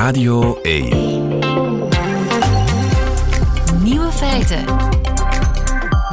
[0.00, 0.88] Radio 1.
[3.82, 4.64] Nieuwe feiten.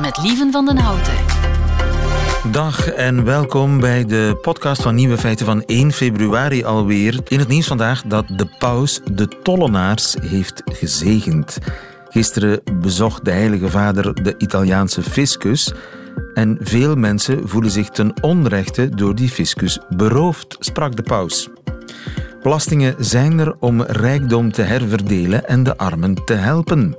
[0.01, 1.13] Met Lieven van den Houten.
[2.51, 7.19] Dag en welkom bij de podcast van Nieuwe Feiten van 1 februari alweer.
[7.27, 11.57] In het nieuws vandaag dat de paus de tollenaars heeft gezegend.
[12.09, 15.73] Gisteren bezocht de Heilige Vader de Italiaanse fiscus.
[16.33, 21.49] En veel mensen voelen zich ten onrechte door die fiscus beroofd, sprak de paus.
[22.41, 26.97] Belastingen zijn er om rijkdom te herverdelen en de armen te helpen.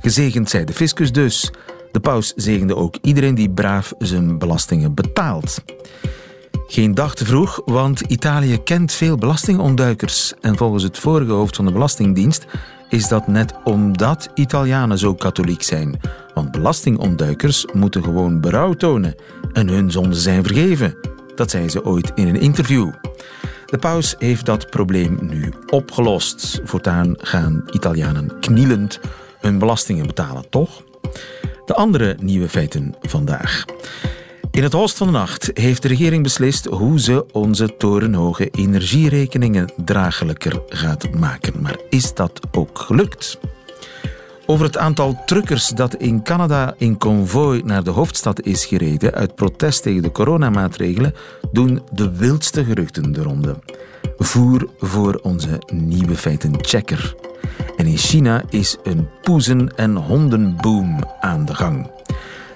[0.00, 1.52] Gezegend zij de fiscus dus.
[1.92, 5.64] De paus zegende ook iedereen die braaf zijn belastingen betaalt.
[6.66, 10.34] Geen dag te vroeg, want Italië kent veel belastingontduikers.
[10.40, 12.46] En volgens het vorige hoofd van de Belastingdienst
[12.88, 16.00] is dat net omdat Italianen zo katholiek zijn.
[16.34, 19.14] Want belastingontduikers moeten gewoon berouw tonen
[19.52, 21.13] en hun zonden zijn vergeven.
[21.34, 22.90] Dat zei ze ooit in een interview.
[23.66, 26.60] De paus heeft dat probleem nu opgelost.
[26.64, 29.00] Voortaan gaan Italianen knielend
[29.40, 30.82] hun belastingen betalen, toch?
[31.64, 33.64] De andere nieuwe feiten vandaag.
[34.50, 39.72] In het holst van de nacht heeft de regering beslist hoe ze onze torenhoge energierekeningen
[39.84, 41.62] draaglijker gaat maken.
[41.62, 43.38] Maar is dat ook gelukt?
[44.46, 49.34] Over het aantal truckers dat in Canada in konvooi naar de hoofdstad is gereden uit
[49.34, 51.14] protest tegen de coronamaatregelen
[51.52, 53.56] doen de wildste geruchten de ronde.
[54.18, 57.14] Voer voor onze nieuwe feiten checker.
[57.76, 61.90] En in China is een poezen- en hondenboom aan de gang.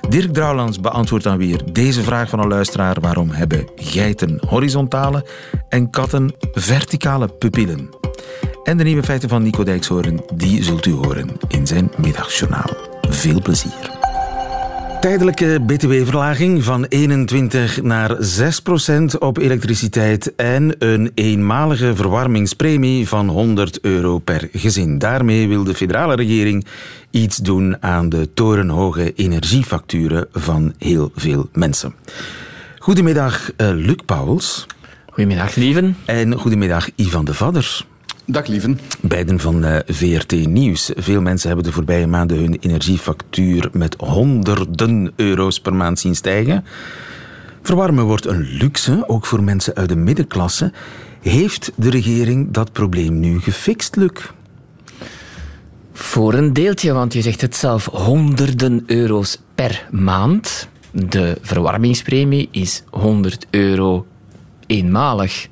[0.09, 5.27] Dirk Drouwlands beantwoordt dan weer deze vraag van een luisteraar: waarom hebben geiten horizontale
[5.69, 7.89] en katten verticale pupillen?
[8.69, 12.71] En de nieuwe feiten van Nico Dijkshoorn, die zult u horen in zijn middagjournaal.
[13.01, 13.91] Veel plezier.
[15.01, 23.81] Tijdelijke btw-verlaging van 21 naar 6 procent op elektriciteit en een eenmalige verwarmingspremie van 100
[23.81, 24.99] euro per gezin.
[24.99, 26.67] Daarmee wil de federale regering
[27.11, 31.95] iets doen aan de torenhoge energiefacturen van heel veel mensen.
[32.79, 34.67] Goedemiddag, uh, Luc Pauwels.
[35.07, 35.97] Goedemiddag, lieven.
[36.05, 37.87] En goedemiddag, Ivan de Vadder.
[38.31, 38.79] Dag lieven.
[39.01, 40.91] Beiden van uh, VRT Nieuws.
[40.97, 46.65] Veel mensen hebben de voorbije maanden hun energiefactuur met honderden euro's per maand zien stijgen.
[47.63, 50.73] Verwarmen wordt een luxe, ook voor mensen uit de middenklasse.
[51.21, 54.31] Heeft de regering dat probleem nu gefixt, Luc?
[55.93, 60.69] Voor een deeltje, want je zegt het zelf, honderden euro's per maand.
[60.91, 64.07] De verwarmingspremie is 100 euro
[64.67, 65.49] eenmalig.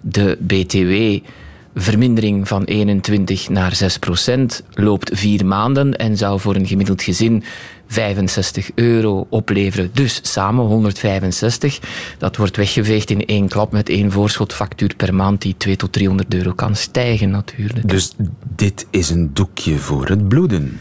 [0.00, 1.26] De BTW
[1.74, 7.44] vermindering van 21 naar 6 procent loopt vier maanden en zou voor een gemiddeld gezin
[7.86, 9.90] 65 euro opleveren.
[9.92, 11.80] Dus samen 165.
[12.18, 16.34] Dat wordt weggeveegd in één klap met één voorschotfactuur per maand die 2 tot 300
[16.34, 17.88] euro kan stijgen natuurlijk.
[17.88, 18.14] Dus
[18.54, 20.80] dit is een doekje voor het bloeden.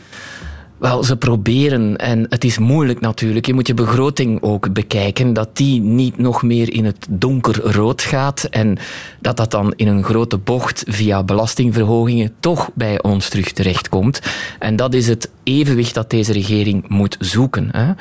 [0.82, 3.46] Wel, ze proberen en het is moeilijk natuurlijk.
[3.46, 8.44] Je moet je begroting ook bekijken, dat die niet nog meer in het donkerrood gaat
[8.44, 8.78] en
[9.20, 14.22] dat dat dan in een grote bocht via belastingverhogingen toch bij ons terug terechtkomt.
[14.60, 17.70] En dat is het evenwicht dat deze regering moet zoeken.
[17.72, 17.94] Hè.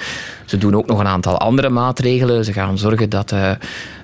[0.44, 2.44] Ze doen ook nog een aantal andere maatregelen.
[2.44, 3.50] Ze gaan zorgen dat uh,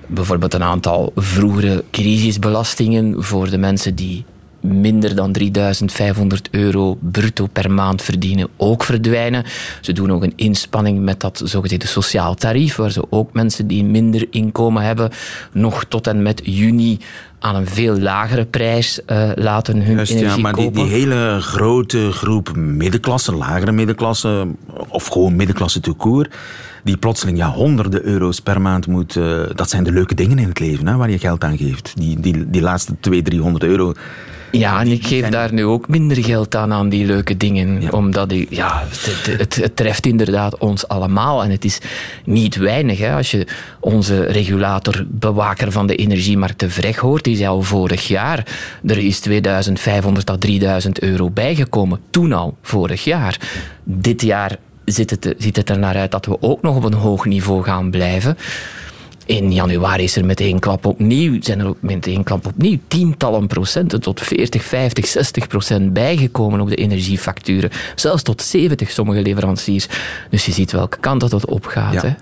[0.07, 4.25] bijvoorbeeld een aantal vroegere crisisbelastingen voor de mensen die
[4.67, 9.43] minder dan 3500 euro bruto per maand verdienen ook verdwijnen.
[9.81, 13.83] Ze doen ook een inspanning met dat zogezegde sociaal tarief, waar ze ook mensen die
[13.83, 15.09] minder inkomen hebben
[15.51, 16.99] nog tot en met juni
[17.39, 20.73] aan een veel lagere prijs uh, laten hun Just, energie ja, maar kopen.
[20.73, 24.47] Die, die hele grote groep middenklasse, lagere middenklasse
[24.87, 26.35] of gewoon middenklasse tout court,
[26.83, 29.15] die plotseling ja, honderden euro's per maand moet...
[29.15, 31.93] Uh, dat zijn de leuke dingen in het leven, hè, waar je geld aan geeft.
[31.95, 33.93] Die, die, die laatste 200, 300 euro
[34.51, 37.81] ja, en ik geef daar nu ook minder geld aan aan die leuke dingen.
[37.81, 37.89] Ja.
[37.89, 41.43] Omdat ik, ja, het, het, het, treft inderdaad ons allemaal.
[41.43, 41.79] En het is
[42.23, 42.99] niet weinig.
[42.99, 43.15] Hè.
[43.15, 43.47] Als je
[43.79, 48.45] onze regulator, bewaker van de energiemarkt, de VREG hoort, die zei al vorig jaar,
[48.85, 51.99] er is 2500 tot 3000 euro bijgekomen.
[52.09, 53.39] Toen al, vorig jaar.
[53.83, 56.93] Dit jaar ziet het, ziet het er naar uit dat we ook nog op een
[56.93, 58.37] hoog niveau gaan blijven.
[59.27, 63.47] In januari is er met één klap opnieuw, zijn er met één klap opnieuw tientallen
[63.47, 67.69] procenten tot 40, 50, 60 procent bijgekomen op de energiefacturen.
[67.95, 69.87] Zelfs tot 70 sommige leveranciers.
[70.29, 71.93] Dus je ziet welke kant dat het opgaat.
[71.93, 72.01] Ja.
[72.01, 72.13] Hè.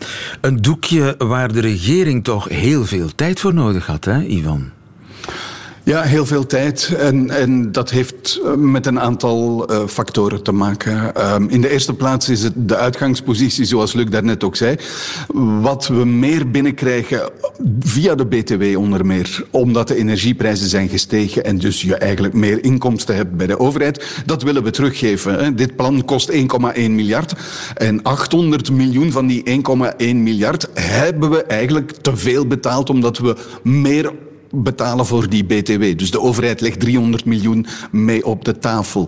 [0.42, 4.72] Een doekje waar de regering toch heel veel tijd voor nodig had, hè, Ivan?
[5.86, 6.96] Ja, heel veel tijd.
[6.98, 11.24] En, en dat heeft eh, met een aantal uh, factoren te maken.
[11.34, 14.76] Um, in de eerste plaats is het de uitgangspositie, zoals Luc daarnet ook zei.
[15.62, 17.30] Wat we meer binnenkrijgen
[17.80, 22.64] via de BTW onder meer, omdat de energieprijzen zijn gestegen en dus je eigenlijk meer
[22.64, 25.44] inkomsten hebt bij de overheid, dat willen we teruggeven.
[25.44, 25.54] Hè.
[25.54, 26.38] Dit plan kost 1,1
[26.74, 27.34] miljard
[27.74, 29.64] en 800 miljoen van die
[29.98, 34.12] 1,1 miljard hebben we eigenlijk te veel betaald omdat we meer
[34.56, 35.98] betalen voor die BTW.
[35.98, 39.08] Dus de overheid legt 300 miljoen mee op de tafel.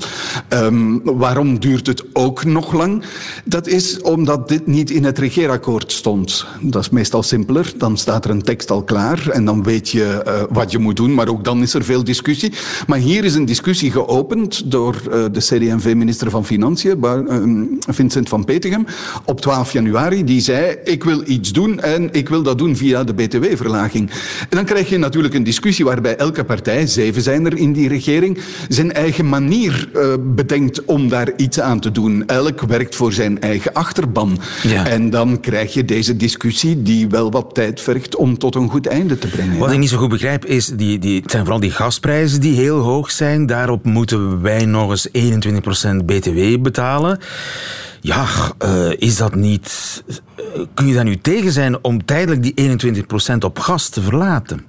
[0.49, 3.03] Um, waarom duurt het ook nog lang?
[3.45, 6.45] Dat is omdat dit niet in het regeerakkoord stond.
[6.61, 7.73] Dat is meestal simpeler.
[7.77, 10.95] Dan staat er een tekst al klaar en dan weet je uh, wat je moet
[10.95, 11.13] doen.
[11.13, 12.53] Maar ook dan is er veel discussie.
[12.87, 18.45] Maar hier is een discussie geopend door uh, de CD&V-minister van Financiën, uh, Vincent van
[18.45, 18.85] Petegem,
[19.25, 20.23] op 12 januari.
[20.23, 24.09] Die zei, ik wil iets doen en ik wil dat doen via de BTW-verlaging.
[24.49, 27.87] En dan krijg je natuurlijk een discussie waarbij elke partij, zeven zijn er in die
[27.87, 32.27] regering, zijn eigen manier uh, bedenkt om daar iets aan te doen.
[32.27, 34.39] Elk werkt voor zijn eigen achterban.
[34.63, 34.85] Ja.
[34.85, 38.87] En dan krijg je deze discussie die wel wat tijd vergt om tot een goed
[38.87, 39.57] einde te brengen.
[39.57, 42.55] Wat ik niet zo goed begrijp is, die, die, het zijn vooral die gasprijzen die
[42.55, 43.45] heel hoog zijn.
[43.45, 47.19] Daarop moeten wij nog eens 21% btw betalen.
[48.01, 48.25] Ja,
[48.65, 50.03] uh, is dat niet...
[50.73, 52.79] Kun je daar nu tegen zijn om tijdelijk die
[53.33, 54.65] 21% op gas te verlaten?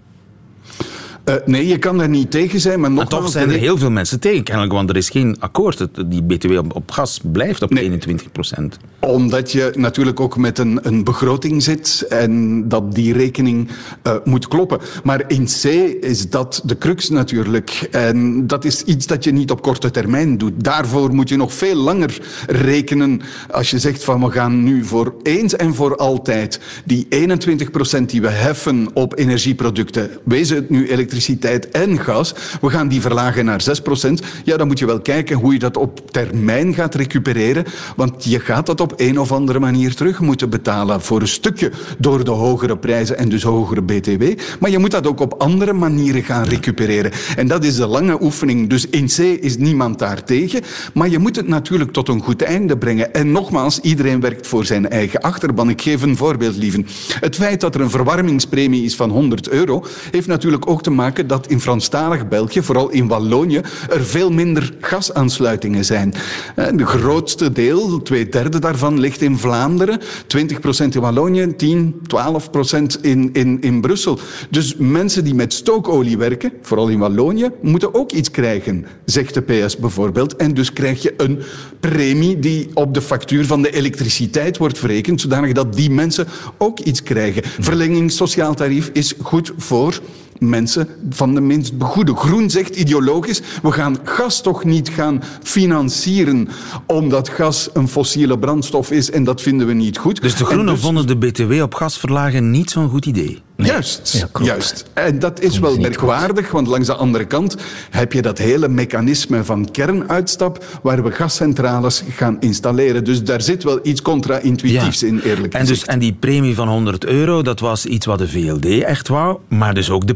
[1.29, 2.81] Uh, nee, je kan daar niet tegen zijn.
[2.81, 5.87] Maar, maar toch zijn er heel veel mensen tegen, kennelijk, want er is geen akkoord.
[6.07, 7.83] Die BTW op, op gas blijft op nee.
[7.83, 8.77] 21 procent.
[9.01, 13.69] Omdat je natuurlijk ook met een, een begroting zit en dat die rekening
[14.07, 14.79] uh, moet kloppen.
[15.05, 15.65] Maar in C
[16.01, 17.89] is dat de crux natuurlijk.
[17.91, 20.53] En dat is iets dat je niet op korte termijn doet.
[20.57, 23.21] Daarvoor moet je nog veel langer rekenen.
[23.51, 28.11] Als je zegt van we gaan nu voor eens en voor altijd die 21 procent
[28.11, 32.35] die we heffen op energieproducten, wezen het nu elektriciteit elektriciteit en gas.
[32.61, 33.65] We gaan die verlagen naar
[34.09, 34.13] 6%.
[34.45, 37.65] Ja, dan moet je wel kijken hoe je dat op termijn gaat recupereren.
[37.97, 41.01] Want je gaat dat op een of andere manier terug moeten betalen.
[41.01, 44.23] Voor een stukje door de hogere prijzen en dus hogere BTW.
[44.61, 47.13] Maar je moet dat ook op andere manieren gaan recupereren.
[47.37, 48.69] En dat is de lange oefening.
[48.69, 50.63] Dus in C is niemand daar tegen.
[50.95, 53.15] Maar je moet het natuurlijk tot een goed einde brengen.
[53.15, 55.71] En nogmaals, iedereen werkt voor zijn eigen achterban.
[55.71, 56.87] Ik geef een voorbeeld, lieven.
[57.21, 61.08] Het feit dat er een verwarmingspremie is van 100 euro, heeft natuurlijk ook te maken
[61.17, 63.61] dat in Franstalig België, vooral in Wallonië,
[63.91, 66.15] er veel minder gasaansluitingen zijn.
[66.55, 70.01] Het grootste deel, twee derde daarvan, ligt in Vlaanderen.
[70.27, 74.19] 20 procent in Wallonië, 10, 12 procent in, in, in Brussel.
[74.51, 79.41] Dus mensen die met stookolie werken, vooral in Wallonië, moeten ook iets krijgen, zegt de
[79.41, 80.37] PS bijvoorbeeld.
[80.37, 81.43] En dus krijg je een
[81.81, 86.27] premie die op de factuur van de elektriciteit wordt verrekend, zodanig dat die mensen
[86.59, 87.43] ook iets krijgen.
[87.59, 90.01] Verlenging sociaal tarief is goed voor
[90.41, 92.15] mensen van de minst begoede.
[92.15, 96.49] Groen zegt ideologisch, we gaan gas toch niet gaan financieren
[96.87, 100.23] omdat gas een fossiele brandstof is en dat vinden we niet goed.
[100.23, 100.83] Dus de Groenen dus...
[100.83, 103.43] vonden de BTW op gas verlagen niet zo'n goed idee?
[103.59, 103.71] Nee.
[103.71, 104.85] Juist, ja, juist.
[104.93, 107.57] En dat is wel merkwaardig, want langs de andere kant
[107.91, 113.05] heb je dat hele mechanisme van kernuitstap waar we gascentrales gaan installeren.
[113.05, 115.07] Dus daar zit wel iets contra-intuïtiefs ja.
[115.07, 118.29] in, eerlijk en dus En die premie van 100 euro, dat was iets wat de
[118.29, 120.15] VLD echt wou, maar dus ook de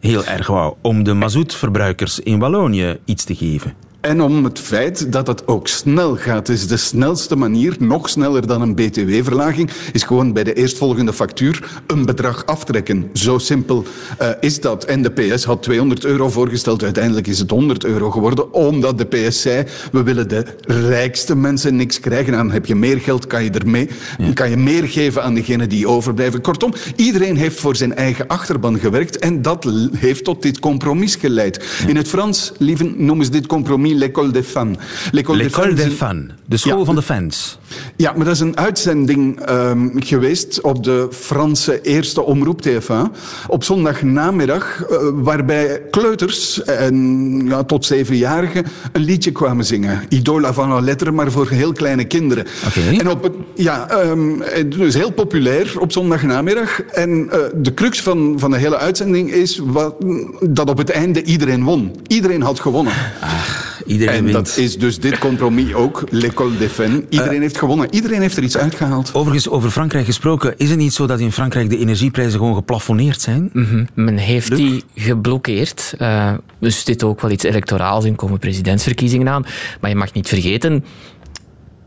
[0.00, 3.85] Heel erg wou, om de mazoetverbruikers in Wallonië iets te geven.
[4.06, 6.48] En om het feit dat het ook snel gaat.
[6.48, 11.82] is de snelste manier, nog sneller dan een btw-verlaging, is gewoon bij de eerstvolgende factuur
[11.86, 13.10] een bedrag aftrekken.
[13.12, 13.84] Zo simpel
[14.22, 14.84] uh, is dat.
[14.84, 16.82] En de PS had 200 euro voorgesteld.
[16.82, 21.76] Uiteindelijk is het 100 euro geworden, omdat de PS zei, we willen de rijkste mensen
[21.76, 22.32] niks krijgen.
[22.32, 23.88] Dan heb je meer geld, kan je ermee,
[24.18, 24.32] ja.
[24.32, 26.40] kan je meer geven aan degenen die overblijven.
[26.40, 29.66] Kortom, iedereen heeft voor zijn eigen achterban gewerkt en dat
[29.96, 31.64] heeft tot dit compromis geleid.
[31.80, 31.88] Ja.
[31.88, 34.76] In het Frans, lieven, noemen ze dit compromis l'école des fans.
[35.12, 37.58] L'école des, fans, des fans, de school ja, van de fans.
[37.96, 43.64] Ja, maar dat is een uitzending um, geweest op de Franse eerste omroep TF1 op
[43.64, 50.02] zondagnamiddag, uh, waarbij kleuters en ja, tot zevenjarigen een liedje kwamen zingen.
[50.08, 52.46] Idola van la lettre, maar voor heel kleine kinderen.
[52.66, 52.98] Okay.
[52.98, 56.82] En op het, ja, um, dus heel populair op zondagnamiddag.
[56.82, 59.94] En uh, de crux van, van de hele uitzending is wat,
[60.40, 61.96] dat op het einde iedereen won.
[62.06, 62.92] Iedereen had gewonnen.
[63.20, 63.65] Ach.
[63.86, 64.34] Iedereen en wint.
[64.34, 67.02] dat is dus dit compromis ook, l'école des fans.
[67.08, 67.94] Iedereen uh, heeft gewonnen.
[67.94, 69.14] Iedereen heeft er iets uitgehaald.
[69.14, 73.20] Overigens, over Frankrijk gesproken, is het niet zo dat in Frankrijk de energieprijzen gewoon geplafonneerd
[73.20, 73.50] zijn?
[73.52, 73.88] Mm -hmm.
[73.94, 74.58] Men heeft Luc?
[74.58, 75.94] die geblokkeerd.
[75.98, 79.46] Uh, dus dit ook wel iets electoraals in komen presidentsverkiezingen aan.
[79.80, 80.84] Maar je mag niet vergeten,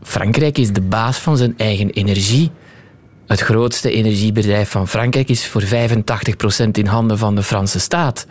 [0.02, 2.50] Frankrijk is de baas van zijn eigen energie.
[3.26, 5.66] Het grootste energiebedrijf van Frankrijk is voor 85%
[6.72, 8.26] in handen van de Franse staat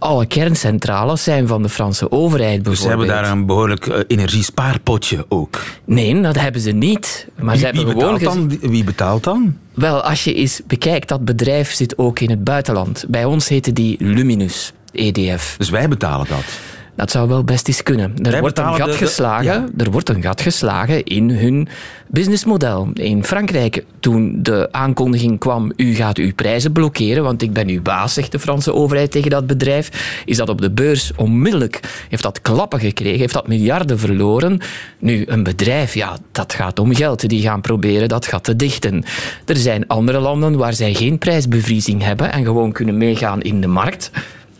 [0.00, 5.26] alle kerncentrales zijn van de Franse overheid Dus ze hebben daar een behoorlijk uh, energiespaarpotje
[5.28, 5.62] ook?
[5.84, 7.28] Nee, dat hebben ze niet.
[7.36, 9.56] Maar wie, ze hebben wie, betaalt dan, wie betaalt dan?
[9.74, 13.04] Wel, als je eens bekijkt, dat bedrijf zit ook in het buitenland.
[13.08, 15.54] Bij ons heette die Luminus, EDF.
[15.58, 16.44] Dus wij betalen dat?
[16.94, 18.14] Dat zou wel best eens kunnen.
[18.22, 19.66] Er wordt een, gat de, de, geslagen, ja.
[19.76, 21.68] er wordt een gat geslagen in hun
[22.08, 22.88] businessmodel.
[22.94, 27.82] In Frankrijk, toen de aankondiging kwam, u gaat uw prijzen blokkeren, want ik ben uw
[27.82, 32.22] baas, zegt de Franse overheid tegen dat bedrijf, is dat op de beurs onmiddellijk, heeft
[32.22, 34.60] dat klappen gekregen, heeft dat miljarden verloren.
[34.98, 37.28] Nu, een bedrijf, ja, dat gaat om geld.
[37.28, 39.04] Die gaan proberen dat gat te dichten.
[39.44, 43.66] Er zijn andere landen waar zij geen prijsbevriezing hebben en gewoon kunnen meegaan in de
[43.66, 44.10] markt.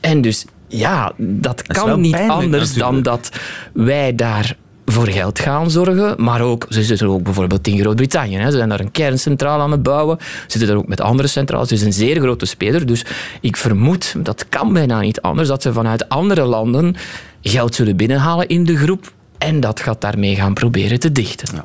[0.01, 3.05] En dus ja, dat, dat kan niet pijnlijk, anders natuurlijk.
[3.05, 3.31] dan dat
[3.73, 8.43] wij daar voor geld gaan zorgen, maar ook, ze zitten ook bijvoorbeeld in Groot-Brittannië.
[8.45, 11.71] Ze zijn daar een kerncentrale aan het bouwen, ze zitten er ook met andere centrales.
[11.71, 13.05] Het is een zeer grote speler, dus
[13.41, 16.95] ik vermoed, dat kan bijna niet anders, dat ze vanuit andere landen
[17.43, 21.55] geld zullen binnenhalen in de groep en dat gaat daarmee gaan proberen te dichten.
[21.55, 21.65] Ja.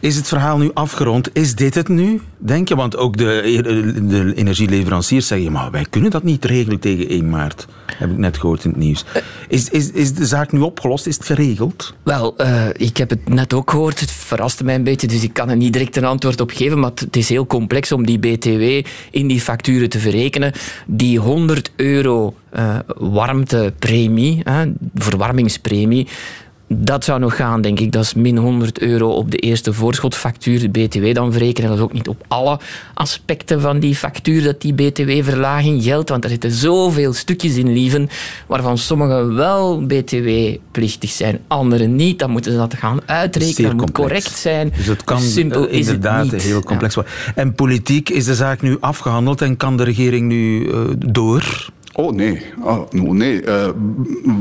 [0.00, 1.30] Is het verhaal nu afgerond?
[1.32, 2.76] Is dit het nu, denk je?
[2.76, 3.60] Want ook de,
[4.08, 7.66] de energieleveranciers zeggen, maar wij kunnen dat niet regelen tegen 1 maart.
[7.96, 9.04] Heb ik net gehoord in het nieuws.
[9.48, 11.06] Is, is, is de zaak nu opgelost?
[11.06, 11.94] Is het geregeld?
[12.02, 14.00] Wel, uh, ik heb het net ook gehoord.
[14.00, 16.78] Het verraste mij een beetje, dus ik kan er niet direct een antwoord op geven.
[16.78, 20.52] Maar het is heel complex om die BTW in die facturen te verrekenen.
[20.86, 24.60] Die 100 euro uh, warmtepremie, uh,
[24.94, 26.08] verwarmingspremie,
[26.68, 27.92] dat zou nog gaan, denk ik.
[27.92, 31.68] Dat is min 100 euro op de eerste voorschotfactuur, de BTW dan verrekenen.
[31.68, 32.58] Dat is ook niet op alle
[32.94, 36.08] aspecten van die factuur dat die BTW-verlaging geldt.
[36.08, 38.08] Want er zitten zoveel stukjes in, lieven,
[38.46, 42.18] waarvan sommige wel BTW-plichtig zijn, andere niet.
[42.18, 43.70] Dan moeten ze dat gaan uitrekenen.
[43.70, 44.72] Dat moet correct zijn.
[44.76, 46.50] Dus het kan Simpel uh, inderdaad is het niet.
[46.50, 47.12] heel complex worden.
[47.26, 47.32] Ja.
[47.34, 51.70] En politiek is de zaak nu afgehandeld en kan de regering nu uh, door?
[51.98, 53.42] Oh nee, oh, nee.
[53.42, 53.66] Uh,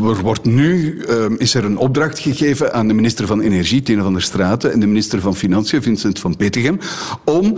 [0.10, 4.02] er wordt nu uh, is er een opdracht gegeven aan de minister van Energie, Tine
[4.02, 6.80] van der Straten, en de minister van Financiën, Vincent van Petegem,
[7.24, 7.58] om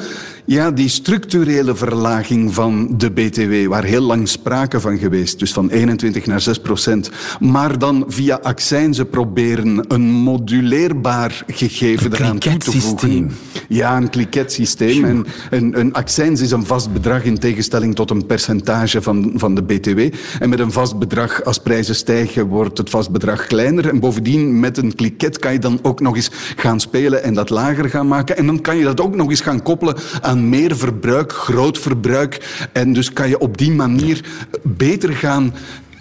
[0.50, 5.70] ja, die structurele verlaging van de BTW, waar heel lang sprake van geweest, dus van
[5.70, 12.82] 21 naar 6 procent, maar dan via accijnzen proberen een moduleerbaar gegeven eraan toe te
[12.82, 13.32] voegen.
[13.68, 15.06] Ja, een kliketsysteem.
[15.06, 19.56] En een, een accijns is een vast bedrag in tegenstelling tot een percentage van, van
[19.56, 20.00] de BTW.
[20.40, 23.90] En met een vast bedrag, als prijzen stijgen, wordt het vast bedrag kleiner.
[23.90, 27.50] En bovendien, met een kliket kan je dan ook nog eens gaan spelen en dat
[27.50, 28.38] lager gaan maken.
[28.38, 32.68] En dan kan je dat ook nog eens gaan koppelen aan meer verbruik, groot verbruik.
[32.72, 34.26] En dus kan je op die manier
[34.64, 35.54] beter gaan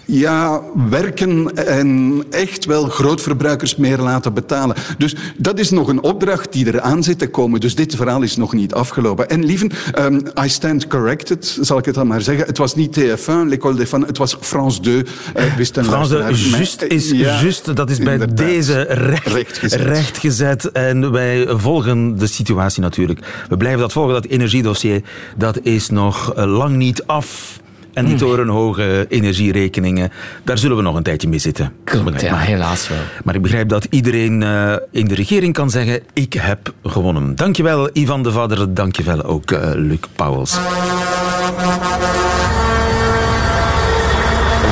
[0.09, 4.75] ja, werken en echt wel grootverbruikers meer laten betalen.
[4.97, 7.59] Dus dat is nog een opdracht die eraan zit te komen.
[7.59, 9.29] Dus dit verhaal is nog niet afgelopen.
[9.29, 12.45] En lieven, um, I stand corrected, zal ik het dan maar zeggen.
[12.45, 14.95] Het was niet TF1, L'École des Fans, het was France 2.
[14.95, 18.37] Uh, wist een France 2, just is ja, just, dat is bij inderdaad.
[18.37, 19.81] deze recht, rechtgezet.
[19.81, 20.71] rechtgezet.
[20.71, 23.19] En wij volgen de situatie natuurlijk.
[23.49, 25.01] We blijven dat volgen, dat energiedossier.
[25.35, 27.59] Dat is nog lang niet af.
[27.93, 30.11] En die torenhoge energierekeningen,
[30.43, 31.73] daar zullen we nog een tijdje mee zitten.
[31.83, 32.97] Klopt, ja, helaas wel.
[33.23, 37.35] Maar ik begrijp dat iedereen uh, in de regering kan zeggen, ik heb gewonnen.
[37.35, 40.57] Dankjewel Ivan de Vader, dankjewel ook uh, Luc Pauwels.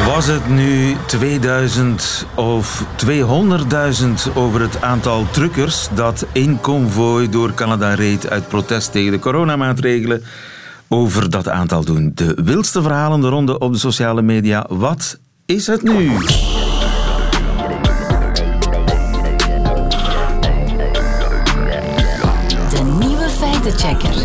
[0.05, 7.93] Was het nu 2000 of 200.000 over het aantal truckers dat in konvooi door Canada
[7.93, 10.23] reed uit protest tegen de coronamaatregelen?
[10.87, 12.11] Over dat aantal doen.
[12.15, 14.65] De wildste verhalen de ronde op de sociale media.
[14.69, 16.09] Wat is het nu?
[22.69, 24.15] De nieuwe feitenchecker.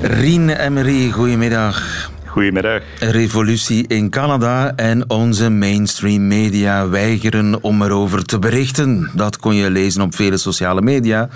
[0.00, 2.10] Rien Emery, goedemiddag.
[2.26, 2.82] Goedemiddag.
[2.98, 9.10] Revolutie in Canada en onze mainstream media weigeren om erover te berichten.
[9.14, 11.28] Dat kon je lezen op vele sociale media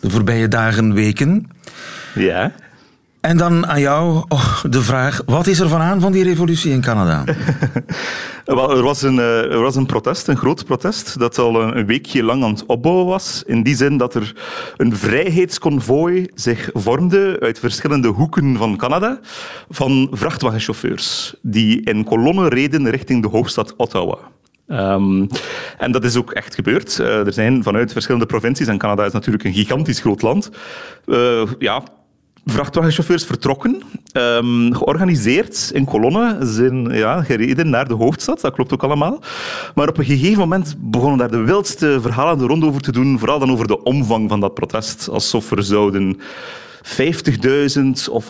[0.00, 1.48] de voorbije dagen, weken.
[2.14, 2.52] Ja.
[3.20, 6.72] En dan aan jou oh, de vraag, wat is er van aan van die revolutie
[6.72, 7.24] in Canada?
[8.44, 12.22] Wel, er, was een, er was een protest, een groot protest, dat al een weekje
[12.22, 13.42] lang aan het opbouwen was.
[13.46, 14.34] In die zin dat er
[14.76, 19.20] een vrijheidsconvooi zich vormde uit verschillende hoeken van Canada,
[19.68, 24.18] van vrachtwagenchauffeurs, die in kolonnen reden richting de hoofdstad Ottawa.
[24.66, 25.26] Um,
[25.78, 26.98] en dat is ook echt gebeurd.
[27.00, 30.50] Uh, er zijn vanuit verschillende provincies, en Canada is natuurlijk een gigantisch groot land,
[31.06, 31.82] uh, ja,
[32.44, 33.82] vrachtwagenchauffeurs vertrokken,
[34.12, 39.22] um, georganiseerd in kolonnen, zijn ja, gereden naar de hoofdstad, dat klopt ook allemaal.
[39.74, 43.18] Maar op een gegeven moment begonnen daar de wildste verhalen de rond over te doen,
[43.18, 46.20] vooral dan over de omvang van dat protest, alsof er zouden
[46.82, 48.28] 50.000 of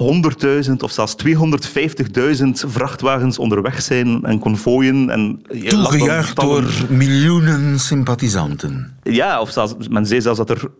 [0.67, 5.11] 100.000 of zelfs 250.000 vrachtwagens onderweg zijn en konvooien.
[5.11, 8.99] En, Toegejuicht door miljoenen sympathisanten.
[9.03, 10.71] Ja, of zelfs, men zei zelfs dat er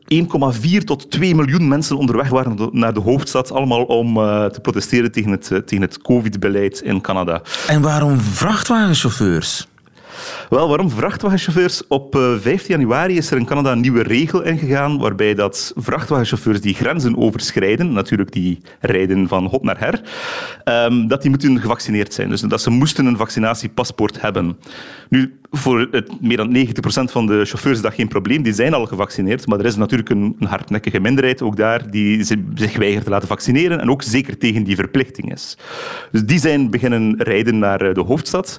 [0.71, 5.13] 1,4 tot 2 miljoen mensen onderweg waren naar de hoofdstad, allemaal om uh, te protesteren
[5.13, 7.43] tegen het, tegen het COVID-beleid in Canada.
[7.67, 9.69] En waarom vrachtwagenchauffeurs?
[10.49, 11.87] Wel, waarom vrachtwagenchauffeurs?
[11.89, 16.61] Op 15 eh, januari is er in Canada een nieuwe regel ingegaan waarbij dat vrachtwagenchauffeurs
[16.61, 20.01] die grenzen overschrijden, natuurlijk die rijden van hot naar her,
[20.87, 22.29] um, dat die moeten gevaccineerd zijn.
[22.29, 24.59] Dus dat ze moesten een vaccinatiepaspoort hebben.
[25.09, 25.89] Nu, voor
[26.21, 28.43] meer dan 90% van de chauffeurs is dat geen probleem.
[28.43, 32.25] Die zijn al gevaccineerd, maar er is natuurlijk een, hardnekkige minderheid ook daar die
[32.55, 35.57] zich weigert te laten vaccineren en ook zeker tegen die verplichting is.
[36.11, 38.57] Dus die zijn beginnen rijden naar eh, de hoofdstad.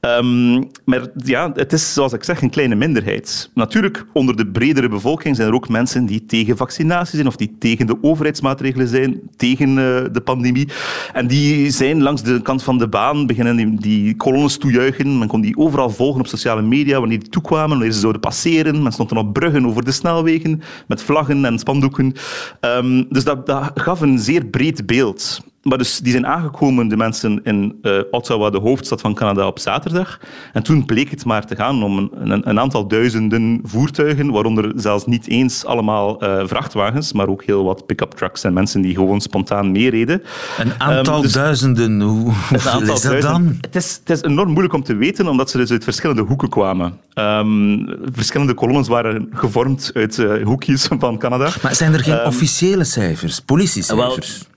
[0.00, 3.50] Um, maar ja, het is zoals ik zeg een kleine minderheid.
[3.54, 7.56] Natuurlijk, onder de bredere bevolking zijn er ook mensen die tegen vaccinatie zijn of die
[7.58, 9.76] tegen de overheidsmaatregelen zijn, tegen uh,
[10.12, 10.68] de pandemie.
[11.12, 15.18] En die zijn langs de kant van de baan beginnen die, die kolonnes toejuichen.
[15.18, 18.82] Men kon die overal volgen op sociale media wanneer die toekwamen, wanneer ze zouden passeren.
[18.82, 22.12] Men stond dan op bruggen over de snelwegen met vlaggen en spandoeken.
[22.60, 25.40] Um, dus dat, dat gaf een zeer breed beeld.
[25.62, 29.58] Maar dus die zijn aangekomen, de mensen in uh, Ottawa, de hoofdstad van Canada, op
[29.58, 30.20] zaterdag.
[30.52, 34.72] En toen bleek het maar te gaan om een, een, een aantal duizenden voertuigen, waaronder
[34.76, 38.94] zelfs niet eens allemaal uh, vrachtwagens, maar ook heel wat pick-up trucks en mensen die
[38.94, 40.22] gewoon spontaan meereden.
[40.58, 43.56] Een aantal um, dus duizenden, hoe, hoeveel aantal is dat dan?
[43.60, 46.48] Het is, het is enorm moeilijk om te weten, omdat ze dus uit verschillende hoeken
[46.48, 46.98] kwamen.
[47.14, 51.50] Um, verschillende kolonnes waren gevormd uit uh, hoekjes van Canada.
[51.62, 54.50] Maar zijn er geen um, officiële cijfers, politiecijfers?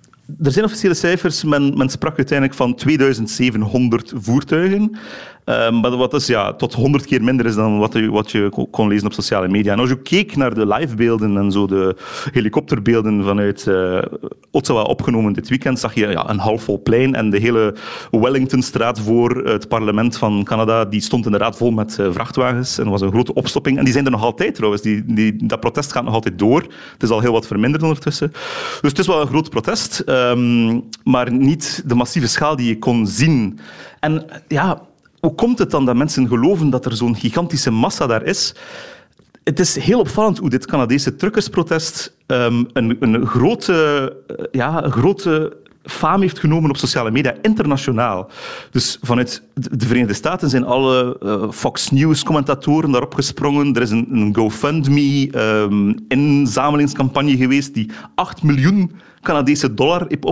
[0.43, 1.43] Er zijn officiële cijfers.
[1.43, 4.97] Men, men sprak uiteindelijk van 2700 voertuigen.
[5.45, 8.67] Um, maar wat is ja, tot honderd keer minder is dan wat je, wat je
[8.71, 9.73] kon lezen op sociale media.
[9.73, 11.95] En als je keek naar de livebeelden en zo de
[12.31, 14.01] helikopterbeelden vanuit uh,
[14.51, 17.75] Ottawa opgenomen dit weekend, zag je ja, een halfvol plein en de hele
[18.11, 23.01] Wellingtonstraat voor het parlement van Canada, die stond inderdaad vol met uh, vrachtwagens en was
[23.01, 23.77] een grote opstopping.
[23.77, 24.81] En die zijn er nog altijd trouwens.
[24.81, 26.61] Die, die, dat protest gaat nog altijd door.
[26.93, 28.31] Het is al heel wat verminderd ondertussen.
[28.81, 32.79] Dus het is wel een groot protest, um, maar niet de massieve schaal die je
[32.79, 33.59] kon zien.
[33.99, 34.81] En ja,
[35.25, 38.55] hoe komt het dan dat mensen geloven dat er zo'n gigantische massa daar is?
[39.43, 44.15] Het is heel opvallend hoe dit Canadese truckersprotest um, een, een, grote,
[44.51, 48.29] ja, een grote faam heeft genomen op sociale media, internationaal.
[48.71, 53.75] Dus vanuit de Verenigde Staten zijn alle uh, Fox News-commentatoren daarop gesprongen.
[53.75, 60.25] Er is een, GoFundMe-inzamelingscampagne um, geweest die 8 miljoen Canadese dollar heeft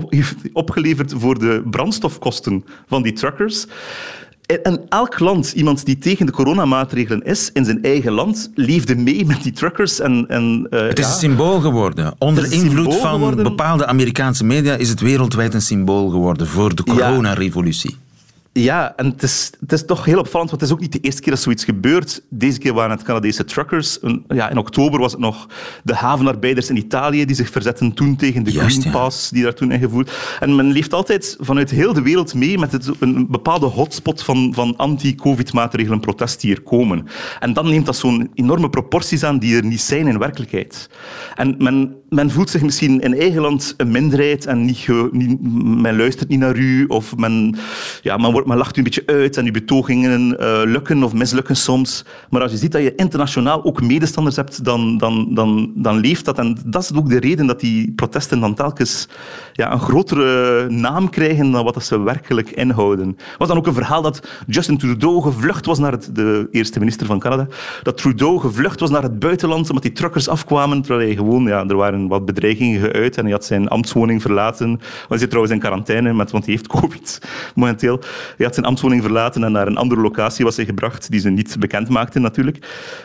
[0.54, 3.68] opgeleverd voor de brandstofkosten van die truckers.
[4.62, 9.26] En elk land, iemand die tegen de coronamaatregelen is, in zijn eigen land, leefde mee
[9.26, 10.00] met die truckers.
[10.00, 11.12] En, en, uh, het is ja.
[11.12, 12.14] een symbool geworden.
[12.18, 13.44] Onder invloed van geworden.
[13.44, 17.98] bepaalde Amerikaanse media is het wereldwijd een symbool geworden voor de coronarevolutie.
[18.54, 21.00] Ja, en het is, het is toch heel opvallend, want het is ook niet de
[21.00, 22.22] eerste keer dat zoiets gebeurt.
[22.30, 24.00] Deze keer waren het Canadese truckers.
[24.28, 25.48] Ja, in oktober was het nog
[25.84, 29.54] de havenarbeiders in Italië die zich verzetten toen tegen de Juist, Green Pass die daar
[29.54, 30.38] toen ingevoerd.
[30.40, 34.54] En men leeft altijd vanuit heel de wereld mee met het, een bepaalde hotspot van,
[34.56, 37.08] van anti-covid-maatregelen protest die hier komen.
[37.40, 40.90] En dan neemt dat zo'n enorme proporties aan die er niet zijn in werkelijkheid.
[41.36, 45.42] En men, men voelt zich misschien in eigen land een minderheid en niet, niet,
[45.82, 47.56] men luistert niet naar u of men,
[48.02, 51.56] ja, men maar lacht u een beetje uit en uw betogingen uh, lukken of mislukken
[51.56, 52.06] soms.
[52.30, 56.26] Maar als je ziet dat je internationaal ook medestanders hebt, dan, dan, dan, dan leeft
[56.26, 56.38] dat.
[56.38, 59.08] En dat is ook de reden dat die protesten dan telkens
[59.54, 63.08] ja, een grotere naam krijgen dan wat ze werkelijk inhouden.
[63.08, 66.80] Er was dan ook een verhaal dat Justin Trudeau gevlucht was naar het, de eerste
[66.80, 67.48] minister van Canada,
[67.84, 71.66] dat Trudeau gevlucht was naar het buitenland omdat die truckers afkwamen, terwijl hij gewoon, ja,
[71.68, 74.80] er waren wat bedreigingen geuit en hij had zijn ambtswoning verlaten.
[75.08, 77.22] Hij zit trouwens in quarantaine, want hij heeft covid
[77.56, 78.00] momenteel.
[78.38, 81.30] Hij had zijn ambtswoning verlaten en naar een andere locatie was hij gebracht, die ze
[81.30, 82.60] niet bekend maakten natuurlijk.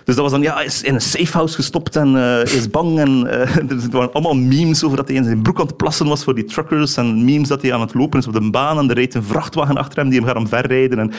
[0.05, 2.99] Dus dat was dan, ja, hij is in een safehouse gestopt en uh, is bang.
[2.99, 6.07] En uh, er waren allemaal memes over dat hij in zijn broek aan het plassen
[6.07, 8.79] was voor die truckers en memes dat hij aan het lopen is op de baan
[8.79, 10.99] en er rijdt een vrachtwagen achter hem die hem gaat omverrijden.
[10.99, 11.13] En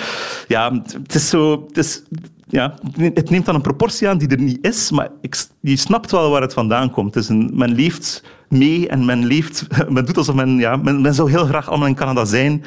[0.47, 1.67] ja, het is zo...
[1.71, 2.03] Het
[2.51, 2.73] ja,
[3.13, 6.29] het neemt dan een proportie aan die er niet is, maar ik, je snapt wel
[6.29, 7.13] waar het vandaan komt.
[7.13, 11.01] Het is een, men leeft mee en men leeft, men doet alsof men, ja, men,
[11.01, 12.63] men zou heel graag allemaal in Canada zijn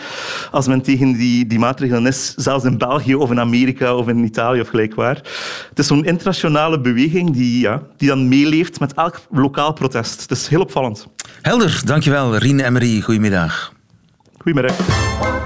[0.51, 4.25] als men tegen die, die maatregelen is, zelfs in België of in Amerika of in
[4.25, 5.17] Italië of gelijkwaar.
[5.69, 10.21] Het is zo'n internationale beweging die, ja, die dan meeleeft met elk lokaal protest.
[10.21, 11.07] Het is heel opvallend.
[11.43, 12.37] Helder, dankjewel.
[12.37, 13.73] Rien Emery, goedemiddag.
[14.39, 15.42] Goedemiddag.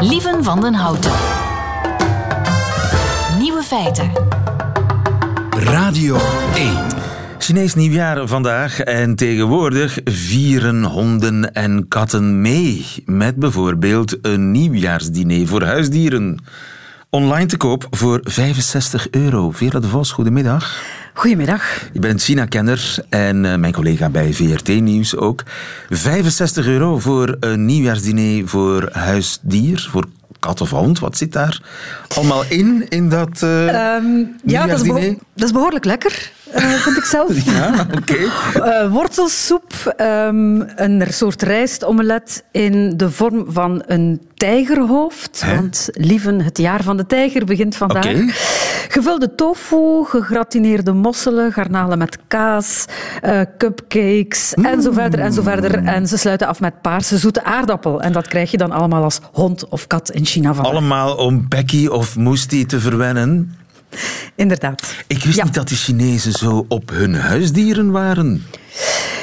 [0.00, 1.12] Lieven van den Houten.
[3.38, 4.10] Nieuwe feiten.
[5.50, 6.16] Radio
[6.54, 6.76] 1.
[7.38, 12.86] Chinees nieuwjaar vandaag en tegenwoordig vieren honden en katten mee.
[13.04, 16.38] Met bijvoorbeeld een nieuwjaarsdiner voor huisdieren.
[17.10, 19.50] Online te koop voor 65 euro.
[19.50, 20.82] Vera de Vos, goedemiddag.
[21.14, 21.88] Goedemiddag.
[21.92, 25.42] Je bent China-kenner en eh, mijn collega bij VRT Nieuws ook.
[25.90, 30.04] 65 euro voor een nieuwjaarsdiner voor huisdier, voor
[30.40, 30.98] kat of hond.
[30.98, 31.62] Wat zit daar
[32.16, 33.66] allemaal in, in dat uh,
[34.44, 34.88] Ja, dat is,
[35.34, 36.30] dat is, behoorlijk lekker.
[36.56, 37.44] Uh, vind ik zelf.
[37.54, 38.28] ja, oké.
[38.54, 38.84] Okay.
[38.84, 45.42] Uh, wortelsoep, um, een soort rijstomelet in de vorm van een tijgerhoofd.
[45.44, 45.54] Hè?
[45.54, 48.04] Want lieven, het jaar van de tijger begint vandaag.
[48.04, 48.30] Okay.
[48.88, 52.84] Gevulde tofu, gegratineerde mosselen, garnalen met kaas,
[53.24, 54.64] uh, cupcakes mm.
[54.64, 55.84] en zo verder en zo verder.
[55.84, 58.00] En ze sluiten af met paarse zoete aardappel.
[58.00, 60.72] En dat krijg je dan allemaal als hond of kat in China vandaag.
[60.72, 63.56] Allemaal om Becky of Moesti te verwennen?
[64.36, 64.94] Inderdaad.
[65.06, 65.44] Ik wist ja.
[65.44, 68.46] niet dat de Chinezen zo op hun huisdieren waren.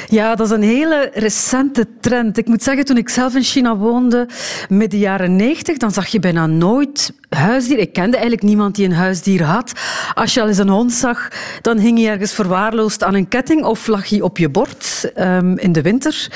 [0.08, 2.38] Ja, dat is een hele recente trend.
[2.38, 4.28] Ik moet zeggen, toen ik zelf in China woonde,
[4.68, 7.78] midden jaren 90, dan zag je bijna nooit huisdier.
[7.78, 9.72] Ik kende eigenlijk niemand die een huisdier had.
[10.14, 11.28] Als je al eens een hond zag,
[11.62, 15.12] dan hing hij ergens verwaarloosd aan een ketting of lag hij op je bord.
[15.18, 16.28] Um, in de winter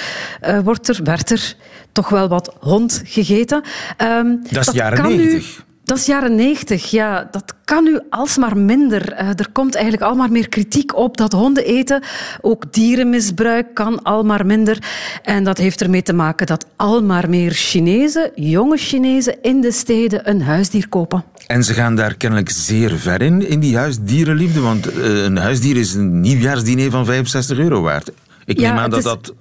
[0.42, 1.54] uh, wordt er, werd er
[1.92, 3.62] toch wel wat hond gegeten.
[3.98, 5.64] Um, dat is jaren 90.
[5.90, 7.28] Dat is jaren 90, ja.
[7.30, 9.12] Dat kan nu alsmaar minder.
[9.12, 12.02] Uh, er komt eigenlijk almaar meer kritiek op dat honden eten.
[12.40, 14.78] Ook dierenmisbruik kan almaar minder.
[15.22, 20.30] En dat heeft ermee te maken dat almaar meer Chinezen, jonge Chinezen, in de steden
[20.30, 21.24] een huisdier kopen.
[21.46, 24.60] En ze gaan daar kennelijk zeer ver in, in die huisdierenliefde.
[24.60, 28.10] Want uh, een huisdier is een nieuwjaarsdiner van 65 euro waard.
[28.44, 29.04] Ik ja, neem aan dat is...
[29.04, 29.34] dat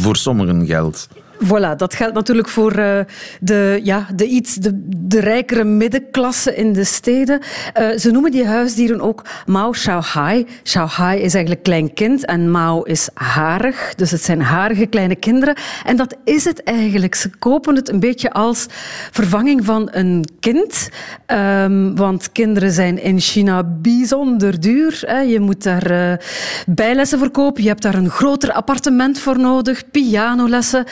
[0.00, 1.08] voor sommigen geldt.
[1.44, 2.98] Voilà, dat geldt natuurlijk voor uh,
[3.40, 7.40] de, ja, de, iets, de, de rijkere middenklasse in de steden.
[7.80, 10.46] Uh, ze noemen die huisdieren ook Mao Shaohai.
[10.64, 13.94] Shaohai is eigenlijk klein kind en Mao is harig.
[13.94, 15.56] Dus het zijn harige kleine kinderen.
[15.84, 17.14] En dat is het eigenlijk.
[17.14, 18.66] Ze kopen het een beetje als
[19.10, 20.88] vervanging van een kind.
[21.26, 25.02] Um, want kinderen zijn in China bijzonder duur.
[25.06, 25.20] Hè.
[25.20, 26.12] Je moet daar uh,
[26.66, 27.62] bijlessen voor kopen.
[27.62, 29.90] Je hebt daar een groter appartement voor nodig.
[29.90, 30.84] Pianolessen.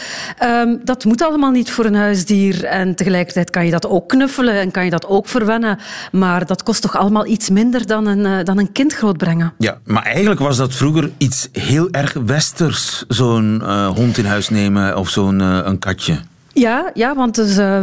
[0.43, 2.65] Um, dat moet allemaal niet voor een huisdier.
[2.65, 5.79] En tegelijkertijd kan je dat ook knuffelen en kan je dat ook verwennen.
[6.13, 9.53] Maar dat kost toch allemaal iets minder dan een, uh, dan een kind grootbrengen.
[9.59, 13.05] Ja, maar eigenlijk was dat vroeger iets heel erg westers.
[13.09, 16.19] Zo'n uh, hond in huis nemen of zo'n uh, een katje.
[16.55, 17.81] Ja, ja, want dus, uh,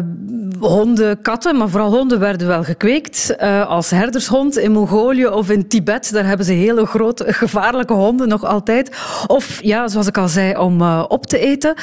[0.59, 3.35] honden, katten, maar vooral honden werden wel gekweekt.
[3.41, 8.27] Uh, als herdershond in Mongolië of in Tibet, daar hebben ze hele grote, gevaarlijke honden
[8.27, 8.97] nog altijd.
[9.27, 11.73] Of, ja, zoals ik al zei, om uh, op te eten.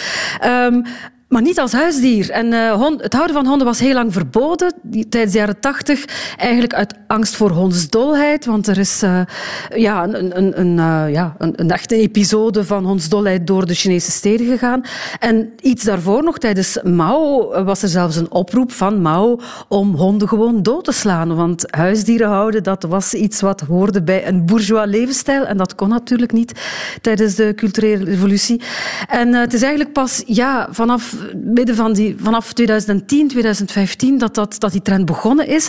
[0.45, 0.85] Um,
[1.29, 2.31] maar niet als huisdier.
[2.31, 4.73] En uh, hond, het houden van honden was heel lang verboden,
[5.09, 6.05] tijdens de jaren tachtig.
[6.37, 8.45] Eigenlijk uit angst voor hondsdolheid.
[8.45, 9.21] Want er is uh,
[9.75, 14.47] ja, een, een, een, uh, ja, een echte episode van hondsdolheid door de Chinese steden
[14.47, 14.83] gegaan.
[15.19, 20.29] En iets daarvoor nog, tijdens Mao, was er zelfs een oproep van Mao om honden
[20.29, 21.37] gewoon dood te slaan.
[21.37, 25.45] Want huisdieren houden, dat was iets wat hoorde bij een bourgeois levensstijl.
[25.47, 26.53] En dat kon natuurlijk niet
[27.01, 28.63] tijdens de culturele revolutie.
[29.09, 34.57] En het is eigenlijk pas ja, vanaf midden van die, vanaf 2010, 2015 dat, dat,
[34.59, 35.69] dat die trend begonnen is.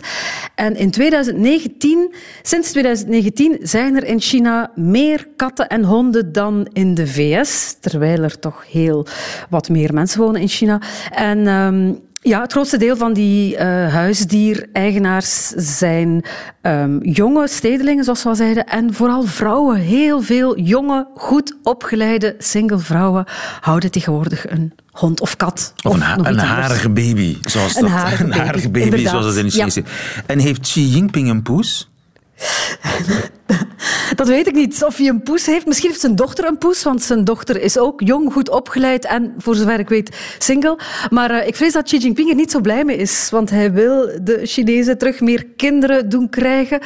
[0.55, 6.93] En in 2019, sinds 2019 zijn er in China meer katten en honden dan in
[6.93, 9.07] de VS, terwijl er toch heel
[9.49, 10.81] wat meer mensen wonen in China.
[11.11, 13.59] En um, ja, het grootste deel van die uh,
[13.93, 16.25] huisdiereigenaars zijn
[16.61, 19.77] um, jonge stedelingen, zoals we al zeiden, en vooral vrouwen.
[19.77, 23.25] Heel veel jonge, goed opgeleide single vrouwen
[23.59, 25.73] houden tegenwoordig een hond of kat.
[25.83, 27.91] Of, of een, een harige baby, zoals een dat.
[27.91, 29.83] Harige een harige baby, baby zoals dat in de Chinese.
[29.85, 30.21] Ja.
[30.25, 31.89] En heeft Xi Jinping een poes?
[34.15, 34.83] Dat weet ik niet.
[34.83, 35.65] Of hij een poes heeft.
[35.65, 39.33] Misschien heeft zijn dochter een poes, want zijn dochter is ook jong, goed opgeleid en,
[39.37, 40.77] voor zover ik weet, single.
[41.09, 43.73] Maar uh, ik vrees dat Xi Jinping er niet zo blij mee is, want hij
[43.73, 46.79] wil de Chinezen terug meer kinderen doen krijgen.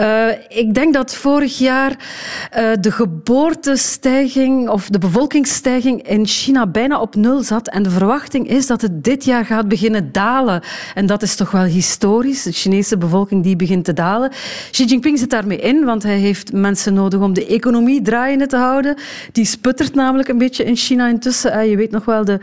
[0.00, 7.00] Uh, ik denk dat vorig jaar uh, de geboortestijging of de bevolkingsstijging in China bijna
[7.00, 7.68] op nul zat.
[7.68, 10.62] En de verwachting is dat het dit jaar gaat beginnen dalen.
[10.94, 12.42] En dat is toch wel historisch.
[12.42, 14.30] De Chinese bevolking die begint te dalen.
[14.70, 18.56] Xi Jinping zit daarmee in, want hij heeft mensen nodig om de economie draaiende te
[18.56, 18.96] houden.
[19.32, 21.68] Die sputtert namelijk een beetje in China intussen.
[21.68, 22.40] Je weet nog wel de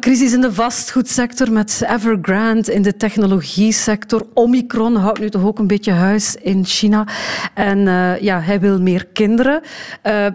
[0.00, 4.26] crisis in de vastgoedsector met Evergrande in de technologie sector.
[4.34, 7.06] Omicron houdt nu toch ook een beetje huis in China.
[7.54, 9.60] En uh, ja, hij wil meer kinderen.
[10.06, 10.26] Uh,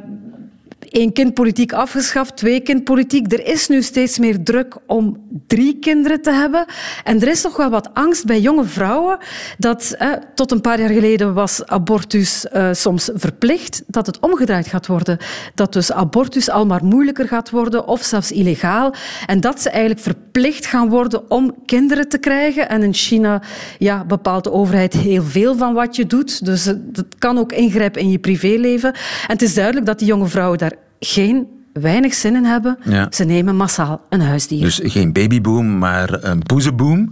[0.89, 3.33] één-kindpolitiek afgeschaft, twee-kindpolitiek.
[3.33, 6.65] Er is nu steeds meer druk om drie kinderen te hebben.
[7.03, 9.17] En er is toch wel wat angst bij jonge vrouwen
[9.57, 14.67] dat eh, tot een paar jaar geleden was abortus uh, soms verplicht, dat het omgedraaid
[14.67, 15.17] gaat worden.
[15.55, 18.93] Dat dus abortus al maar moeilijker gaat worden of zelfs illegaal.
[19.25, 22.69] En dat ze eigenlijk verplicht gaan worden om kinderen te krijgen.
[22.69, 23.41] En in China
[23.77, 26.45] ja, bepaalt de overheid heel veel van wat je doet.
[26.45, 28.93] Dus dat kan ook ingrijpen in je privéleven.
[28.93, 32.77] En het is duidelijk dat die jonge vrouwen daar geen weinig zin in hebben.
[33.09, 34.61] Ze nemen massaal een huisdier.
[34.61, 37.11] Dus geen babyboom, maar een poezenboom.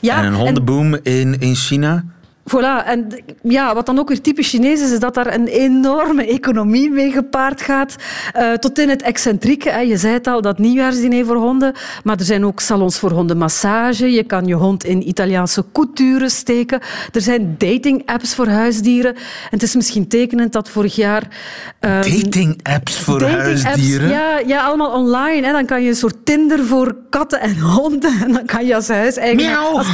[0.00, 2.04] Ja, en een hondenboom in, in China.
[2.50, 3.08] Voilà, en
[3.42, 7.10] ja, wat dan ook weer typisch Chinees is, is dat daar een enorme economie mee
[7.10, 7.96] gepaard gaat.
[8.36, 9.70] Uh, tot in het excentrieke.
[9.70, 9.80] Hè.
[9.80, 11.72] Je zei het al, dat nieuwjaarsdiner voor honden.
[12.04, 14.12] Maar er zijn ook salons voor hondenmassage.
[14.12, 16.80] Je kan je hond in Italiaanse couture steken.
[17.12, 19.14] Er zijn dating-apps voor huisdieren.
[19.14, 21.22] En het is misschien tekenend dat vorig jaar...
[21.80, 24.08] Um, dating-apps voor dating huisdieren?
[24.08, 25.46] ja, ja, allemaal online.
[25.46, 25.52] Hè.
[25.52, 28.12] Dan kan je een soort Tinder voor katten en honden.
[28.20, 29.56] En dan kan je als huiseigenaar...
[29.56, 29.86] Als,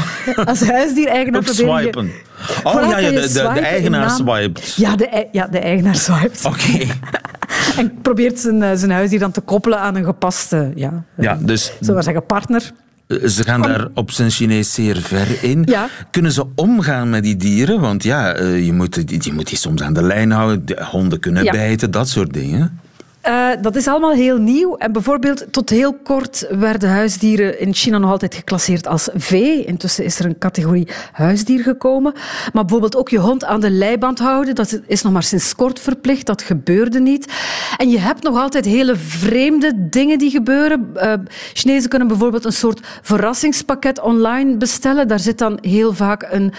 [0.44, 2.24] als huisdier-eigenaar proberen...
[2.62, 4.74] Oh ja, ja de, de, de, eigenaar swipet.
[4.76, 6.44] Ja, de, ja, de eigenaar swipet.
[6.44, 6.86] Oké.
[7.80, 11.72] en probeert zijn, eh, zijn huisdier dan te koppelen aan een gepaste, ja, ja dus,
[11.80, 12.72] zullen we zeggen, partner.
[13.06, 15.62] Eh, ze gaan daar op zijn Chinees zeer ver in.
[15.64, 15.88] Ja.
[16.10, 17.80] Kunnen ze omgaan met die dieren?
[17.80, 20.66] Want ja, eh, je moet, je moet die soms aan de lijn houden.
[20.66, 22.80] De honden kunnen bijten, dat soort dingen.
[23.28, 24.76] Uh, dat is allemaal heel nieuw.
[24.76, 29.64] En bijvoorbeeld, tot heel kort werden huisdieren in China nog altijd geclasseerd als vee.
[29.64, 32.12] Intussen is er een categorie huisdier gekomen.
[32.52, 35.80] Maar bijvoorbeeld ook je hond aan de leiband houden, dat is nog maar sinds kort
[35.80, 36.26] verplicht.
[36.26, 37.32] Dat gebeurde niet.
[37.76, 40.90] En je hebt nog altijd hele vreemde dingen die gebeuren.
[40.96, 41.12] Uh,
[41.52, 45.08] Chinezen kunnen bijvoorbeeld een soort verrassingspakket online bestellen.
[45.08, 46.52] Daar zit dan heel vaak een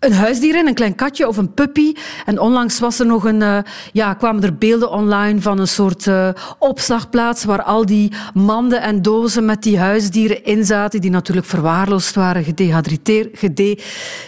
[0.00, 1.94] een huisdier in, een klein katje of een puppy.
[2.24, 3.58] En onlangs was er nog een, uh,
[3.92, 9.02] ja, kwamen er beelden online van een soort uh, opslagplaats waar al die manden en
[9.02, 13.78] dozen met die huisdieren in zaten, die natuurlijk verwaarloosd waren, gedehydrateerd, gede,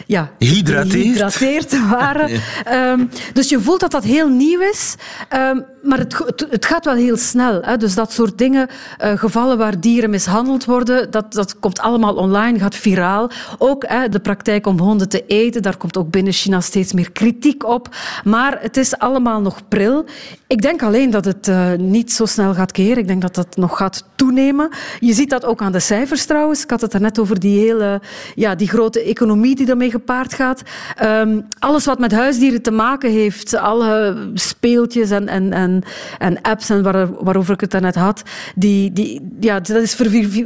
[0.06, 2.30] ja, gehydrateerd waren.
[2.72, 4.94] um, dus je voelt dat dat heel nieuw is.
[5.34, 7.62] Um, maar het, het, gaat wel heel snel.
[7.62, 7.76] Hè.
[7.76, 8.68] Dus dat soort dingen,
[9.04, 13.30] uh, gevallen waar dieren mishandeld worden, dat, dat komt allemaal online, gaat viraal.
[13.58, 17.12] Ook hè, de praktijk om honden te eten, daar komt ook binnen China steeds meer
[17.12, 17.88] kritiek op.
[18.24, 20.04] Maar het is allemaal nog pril.
[20.46, 22.98] Ik denk alleen dat het uh, niet zo snel gaat keren.
[22.98, 24.68] Ik denk dat dat nog gaat toenemen.
[25.00, 26.62] Je ziet dat ook aan de cijfers trouwens.
[26.62, 28.00] Ik had het net over die hele
[28.34, 30.62] ja, die grote economie die daarmee gepaard gaat.
[31.02, 35.71] Um, alles wat met huisdieren te maken heeft, alle speeltjes en, en, en
[36.18, 38.22] en, apps en waar, waarover ik het daarnet had,
[38.54, 39.94] die, die, ja, dat is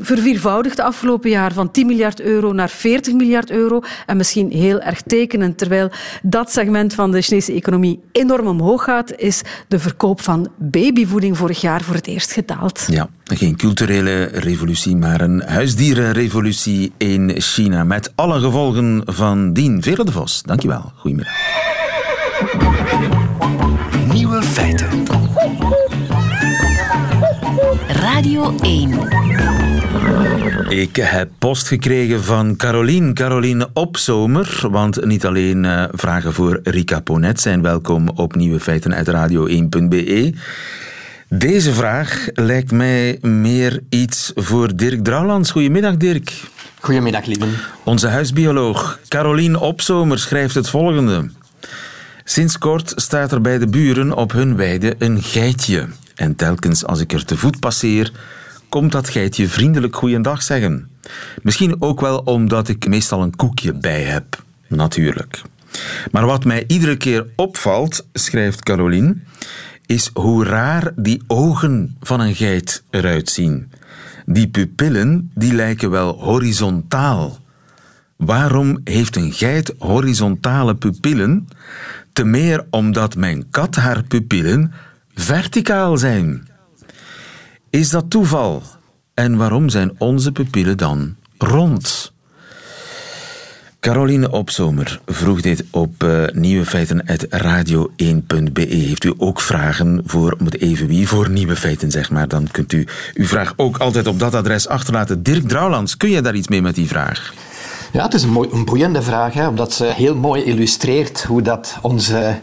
[0.00, 3.80] verviervoudigd de afgelopen jaar van 10 miljard euro naar 40 miljard euro.
[4.06, 5.90] En misschien heel erg tekenend, terwijl
[6.22, 11.60] dat segment van de Chinese economie enorm omhoog gaat, is de verkoop van babyvoeding vorig
[11.60, 12.84] jaar voor het eerst gedaald.
[12.86, 17.84] Ja, geen culturele revolutie, maar een huisdierenrevolutie in China.
[17.84, 19.82] Met alle gevolgen van dien.
[19.82, 20.92] Vele de Vos, dankjewel.
[20.96, 21.34] Goedemiddag.
[24.12, 25.05] Nieuwe feiten.
[27.88, 28.90] Radio 1.
[30.68, 34.60] Ik heb post gekregen van Caroline, Caroline Opzomer.
[34.70, 40.34] Want niet alleen uh, vragen voor Rika Ponet zijn welkom op Nieuwe Feiten uit radio1.be.
[41.28, 45.50] Deze vraag lijkt mij meer iets voor Dirk Drouwlands.
[45.50, 46.32] Goedemiddag, Dirk.
[46.80, 47.46] Goedemiddag, lieve.
[47.84, 51.28] Onze huisbioloog Caroline Opzomer schrijft het volgende.
[52.28, 55.86] Sinds kort staat er bij de buren op hun weide een geitje.
[56.14, 58.12] En telkens als ik er te voet passeer,
[58.68, 60.88] komt dat geitje vriendelijk goeiedag zeggen.
[61.42, 64.42] Misschien ook wel omdat ik meestal een koekje bij heb.
[64.68, 65.42] Natuurlijk.
[66.10, 69.16] Maar wat mij iedere keer opvalt, schrijft Caroline,
[69.86, 73.70] is hoe raar die ogen van een geit eruit zien.
[74.24, 77.38] Die pupillen die lijken wel horizontaal.
[78.16, 81.48] Waarom heeft een geit horizontale pupillen?
[82.16, 84.72] Te meer omdat mijn kat haar pupillen
[85.14, 86.48] verticaal zijn.
[87.70, 88.62] Is dat toeval?
[89.14, 92.12] En waarom zijn onze pupillen dan rond?
[93.80, 98.60] Caroline Opzomer vroeg dit op uh, Nieuwe Feiten radio1.be.
[98.60, 102.48] Heeft u ook vragen voor, om het even wie, voor Nieuwe Feiten zeg maar, dan
[102.50, 105.22] kunt u uw vraag ook altijd op dat adres achterlaten.
[105.22, 107.32] Dirk Drouwlands, kun jij daar iets mee met die vraag?
[107.96, 111.42] Ja, het is een, mooi, een boeiende vraag, hè, omdat ze heel mooi illustreert hoe
[111.42, 112.38] dat onze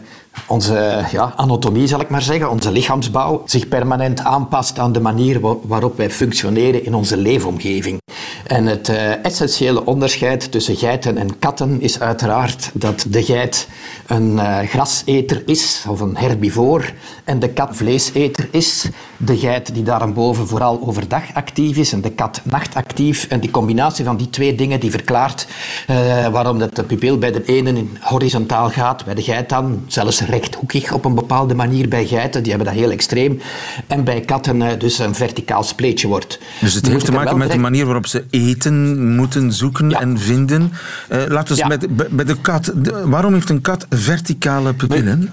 [0.46, 5.40] onze ja, anatomie, zal ik maar zeggen, onze lichaamsbouw, zich permanent aanpast aan de manier
[5.66, 8.03] waarop wij functioneren in onze leefomgeving.
[8.46, 13.68] En het uh, essentiële onderscheid tussen geiten en katten is uiteraard dat de geit
[14.06, 16.92] een uh, graseter is, of een herbivoor,
[17.24, 18.88] en de kat vleeseter is.
[19.16, 23.26] De geit die daarboven vooral overdag actief is en de kat nachtactief.
[23.28, 25.46] En die combinatie van die twee dingen die verklaart
[25.90, 30.20] uh, waarom dat de pupil bij de ene horizontaal gaat, bij de geit dan zelfs
[30.20, 33.40] rechthoekig op een bepaalde manier bij geiten, die hebben dat heel extreem.
[33.86, 36.38] En bij katten dus een verticaal spleetje wordt.
[36.60, 40.72] Dus het heeft te maken met de manier waarop ze eten moeten zoeken en vinden.
[41.12, 41.66] Uh, laten we ja.
[41.66, 42.72] met, bij de kat.
[42.74, 45.32] De, waarom heeft een kat verticale pupillen?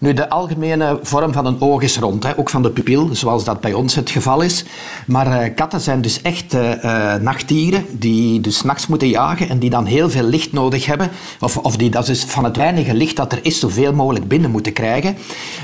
[0.00, 3.44] Nu, de algemene vorm van een oog is rond, hè, ook van de pupil, zoals
[3.44, 4.64] dat bij ons het geval is.
[5.06, 9.70] Maar uh, katten zijn dus echt uh, nachtdieren die dus nachts moeten jagen en die
[9.70, 11.10] dan heel veel licht nodig hebben.
[11.40, 14.50] Of, of die dat dus van het weinige licht dat er is zoveel mogelijk binnen
[14.50, 15.16] moeten krijgen.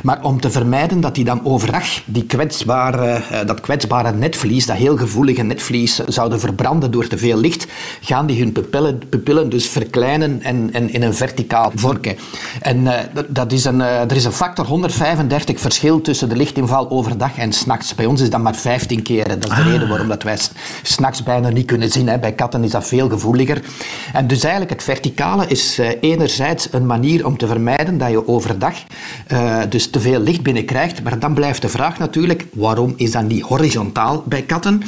[0.02, 4.96] Maar om te vermijden dat die dan overdag die kwetsbare, dat kwetsbare netvlies, dat heel
[4.96, 7.66] gevoelige netvlies, zouden verbranden door te veel licht,
[8.00, 12.16] gaan die hun pupillen, pupillen dus verkleinen en, en in een verticaal vorken.
[12.60, 12.88] En
[13.28, 17.94] dat is een, er is een factor 135 verschil tussen de lichtinval overdag en s'nachts.
[17.94, 19.28] Bij ons is dat maar 15 keer.
[19.28, 19.66] Dat is de ah.
[19.66, 20.38] reden waarom dat wij
[20.82, 22.08] s'nachts bijna niet kunnen zien.
[22.08, 22.18] Hè.
[22.18, 23.62] Bij katten is dat veel gevoeliger.
[24.12, 28.28] En dus eigenlijk het verticale is uh, enerzijds een manier om te vermijden dat je
[28.28, 28.74] overdag
[29.32, 31.02] uh, dus te veel licht binnenkrijgt.
[31.02, 34.82] Maar dan blijft de vraag natuurlijk, waarom is dat niet horizontaal bij katten?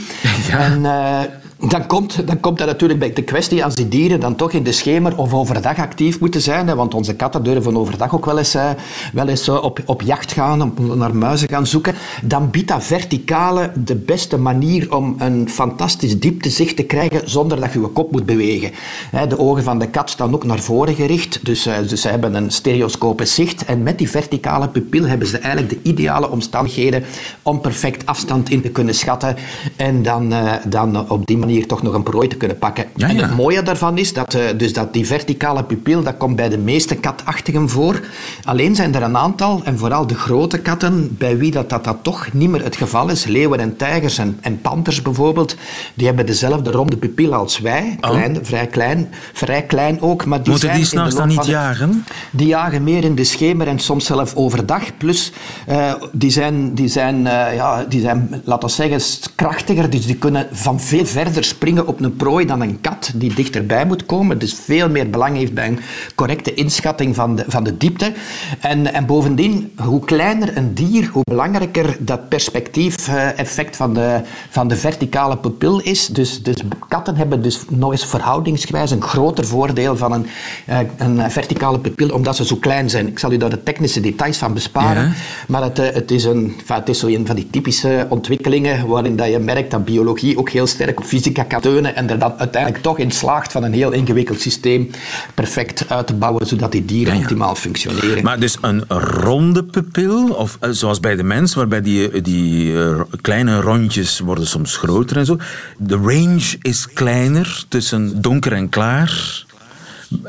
[0.48, 0.58] Ja.
[0.58, 1.20] En, uh,
[1.68, 4.62] dan komt, dan komt dat natuurlijk bij de kwestie als die dieren dan toch in
[4.62, 6.68] de schemer of overdag actief moeten zijn.
[6.68, 8.70] Hè, want onze katten durven overdag ook wel eens, eh,
[9.12, 11.94] wel eens eh, op, op jacht gaan, om naar muizen gaan zoeken.
[12.22, 17.72] Dan biedt dat verticale de beste manier om een fantastisch dieptezicht te krijgen zonder dat
[17.72, 18.70] je je kop moet bewegen.
[19.10, 22.08] Hè, de ogen van de kat staan ook naar voren gericht, dus, uh, dus ze
[22.08, 23.64] hebben een stereoscopisch zicht.
[23.64, 27.04] En met die verticale pupil hebben ze eigenlijk de ideale omstandigheden
[27.42, 29.36] om perfect afstand in te kunnen schatten.
[29.76, 30.34] En dan,
[30.68, 32.84] dan op die manier manier toch nog een prooi te kunnen pakken.
[32.96, 36.48] En het mooie daarvan is dat, uh, dus dat die verticale pupil, dat komt bij
[36.48, 38.00] de meeste katachtigen voor.
[38.44, 41.96] Alleen zijn er een aantal, en vooral de grote katten, bij wie dat, dat, dat
[42.02, 43.24] toch niet meer het geval is.
[43.24, 45.56] Leeuwen en tijgers en, en panters bijvoorbeeld,
[45.94, 47.98] die hebben dezelfde ronde pupil als wij.
[48.00, 48.10] Oh.
[48.10, 50.24] Klein, vrij klein, vrij klein ook.
[50.24, 52.04] Maar die Moeten die s'nachts dan niet jagen?
[52.30, 54.96] Die jagen meer in de schemer en soms zelf overdag.
[54.96, 55.32] Plus,
[55.68, 59.90] uh, die zijn, die zijn, uh, ja, die zijn, laten we zeggen, krachtiger.
[59.90, 63.86] Dus die kunnen van veel verder springen op een prooi dan een kat die dichterbij
[63.86, 64.38] moet komen.
[64.38, 65.78] Dus veel meer belang heeft bij een
[66.14, 68.12] correcte inschatting van de, van de diepte.
[68.60, 74.76] En, en bovendien, hoe kleiner een dier, hoe belangrijker dat perspectief-effect van de, van de
[74.76, 76.06] verticale pupil is.
[76.06, 76.56] Dus, dus
[76.88, 80.26] katten hebben dus nog eens verhoudingsgewijs een groter voordeel van een,
[80.66, 83.06] eh, een verticale pupil, omdat ze zo klein zijn.
[83.06, 85.14] Ik zal u daar de technische details van besparen.
[85.48, 89.16] Maar het, eh, het, is een, het is zo een van die typische ontwikkelingen waarin
[89.16, 92.32] dat je merkt dat biologie ook heel sterk op fysica kan steunen en er dan
[92.38, 94.90] uiteindelijk toch in slaagt van een heel ingewikkeld systeem
[95.34, 98.24] perfect uit te bouwen, zodat die dieren optimaal functioneren.
[98.24, 102.72] Maar dus een ronde pupil, of eh, zoals bij de mens, waarbij die, eh, die
[102.72, 105.36] uh, kleine rondjes worden soms groter en zo.
[105.78, 109.46] De range is kleiner tussen donker en klaar.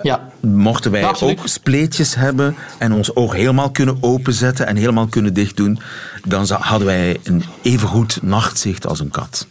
[0.04, 0.30] Ja.
[0.40, 5.80] Mochten wij ook spleetjes hebben en ons oog helemaal kunnen openzetten en helemaal kunnen dichtdoen,
[6.24, 9.48] dan hadden wij een evengoed nachtzicht als een kat.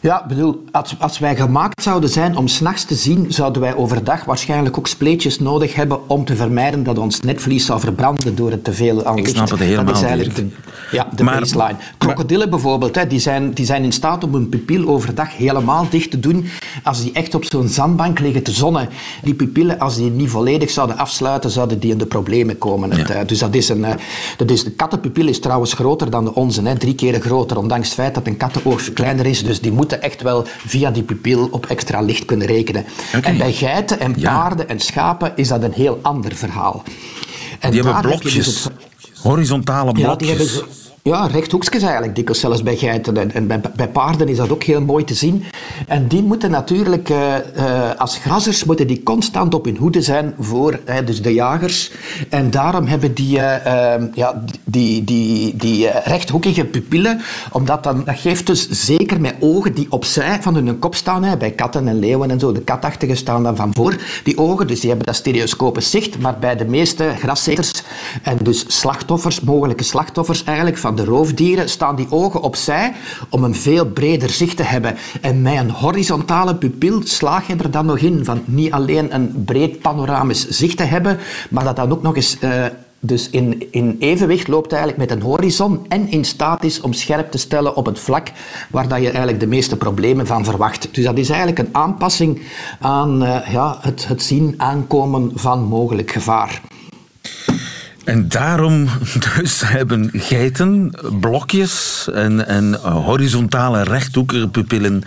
[0.00, 4.24] Ja, bedoel, als, als wij gemaakt zouden zijn om s'nachts te zien, zouden wij overdag
[4.24, 8.64] waarschijnlijk ook spleetjes nodig hebben om te vermijden dat ons netvlies zou verbranden door het
[8.64, 9.28] te veel aan licht.
[9.28, 9.84] Ik snap het helemaal.
[9.84, 10.46] Dat is eigenlijk de,
[10.90, 11.76] ja, de maar, baseline.
[11.98, 16.10] Krokodillen bijvoorbeeld, hè, die, zijn, die zijn in staat om hun pupil overdag helemaal dicht
[16.10, 16.46] te doen
[16.82, 18.88] als die echt op zo'n zandbank liggen te zonnen.
[19.22, 22.96] Die pupillen, als die niet volledig zouden afsluiten, zouden die in de problemen komen.
[22.96, 23.24] Ja.
[23.24, 23.94] dus dat is een, eh,
[24.36, 27.86] dat is, de kattenpupil is trouwens groter dan de onze, hè, drie keer groter, ondanks
[27.86, 29.44] het feit dat een kattenoog kleiner is.
[29.44, 32.84] Dus die moeten echt wel via die pupil op extra licht kunnen rekenen.
[33.22, 36.82] En bij geiten en paarden en schapen is dat een heel ander verhaal.
[37.60, 38.66] En die hebben blokjes, dus
[39.22, 40.28] horizontale blokjes.
[40.28, 40.66] Ja, die hebben
[41.06, 43.16] ja, rechthoekjes eigenlijk, dikwijls zelfs bij geiten.
[43.16, 45.44] En, en bij, paarden is dat ook heel mooi te zien.
[45.86, 50.34] En die moeten natuurlijk, uh, uh, als grassers, moeten die constant op hun hoede zijn
[50.38, 51.92] voor dus de jagers.
[52.28, 57.20] En daarom hebben die, ehm, ja, die, die, die rechthoekige pupillen,
[57.52, 61.50] omdat dan, dat geeft dus zeker met ogen die opzij van hun kop staan, bij
[61.50, 62.52] katten en leeuwen en zo.
[62.52, 66.18] De katachtigen staan dan van voor die ogen, dus die hebben dat stereoscopisch zicht.
[66.18, 67.82] Maar bij de meeste graszeters
[68.22, 72.92] en dus slachtoffers, mogelijke slachtoffers eigenlijk, van de roofdieren staan die ogen opzij
[73.30, 74.96] om een veel breder zicht te hebben.
[75.20, 79.44] En met een horizontale pupil slaag je er dan nog in van niet alleen een
[79.44, 81.18] breed panoramisch zicht te hebben,
[81.50, 82.64] maar dat dan ook nog eens uh,
[83.00, 87.30] dus in, in evenwicht loopt eigenlijk met een horizon en in staat is om scherp
[87.30, 88.32] te stellen op het vlak
[88.70, 90.88] waar dat je eigenlijk de meeste problemen van verwacht.
[90.92, 92.42] Dus dat is eigenlijk een aanpassing
[92.80, 96.60] aan uh, ja, het, het zien aankomen van mogelijk gevaar.
[98.06, 98.88] En daarom
[99.36, 105.02] dus hebben geiten blokjes en, en horizontale rechthoekige pupillen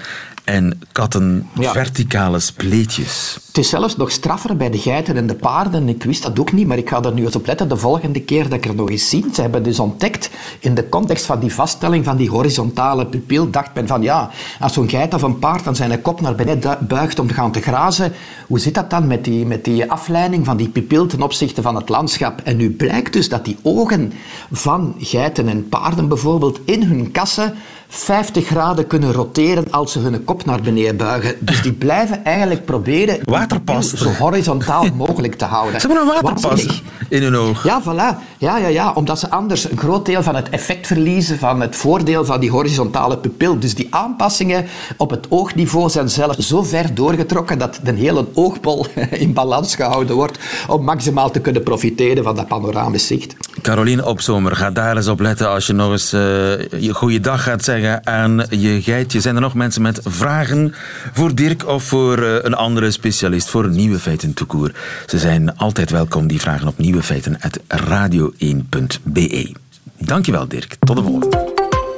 [0.49, 3.37] en katten verticale spleetjes.
[3.47, 5.89] Het is zelfs nog straffer bij de geiten en de paarden.
[5.89, 8.21] Ik wist dat ook niet, maar ik ga er nu eens op letten de volgende
[8.21, 9.25] keer dat ik er nog eens zie.
[9.33, 10.29] Ze hebben dus ontdekt,
[10.59, 14.29] in de context van die vaststelling van die horizontale pupil, dacht men van ja,
[14.59, 17.51] als zo'n geit of een paard dan zijn kop naar beneden buigt om te gaan
[17.51, 18.13] te grazen,
[18.47, 21.75] hoe zit dat dan met die, met die afleiding van die pupil ten opzichte van
[21.75, 22.41] het landschap?
[22.43, 24.13] En nu blijkt dus dat die ogen
[24.51, 27.53] van geiten en paarden bijvoorbeeld in hun kassen
[27.91, 31.35] 50 graden kunnen roteren als ze hun kop naar beneden buigen.
[31.39, 35.81] Dus die blijven eigenlijk proberen waterpas zo horizontaal mogelijk te houden.
[35.81, 37.63] Ze hebben een waterpas in hun oog.
[37.63, 38.37] Ja, voilà.
[38.37, 41.75] Ja, ja, ja, omdat ze anders een groot deel van het effect verliezen van het
[41.75, 43.59] voordeel van die horizontale pupil.
[43.59, 44.65] Dus die aanpassingen
[44.97, 50.15] op het oogniveau zijn zelf zo ver doorgetrokken dat de hele oogbol in balans gehouden
[50.15, 53.35] wordt om maximaal te kunnen profiteren van dat panoramisch zicht.
[53.61, 56.21] Caroline Opzomer, ga daar eens op letten als je nog eens uh,
[56.69, 59.21] je goede dag gaat zeggen aan je geitje.
[59.21, 60.73] Zijn er nog mensen met vragen
[61.13, 64.71] voor Dirk of voor eh, een andere specialist voor Nieuwe Feiten Toekoer?
[65.05, 69.51] Ze zijn altijd welkom, die vragen op nieuwefeiten.radio1.be.
[69.97, 71.53] Dankjewel Dirk, tot de volgende.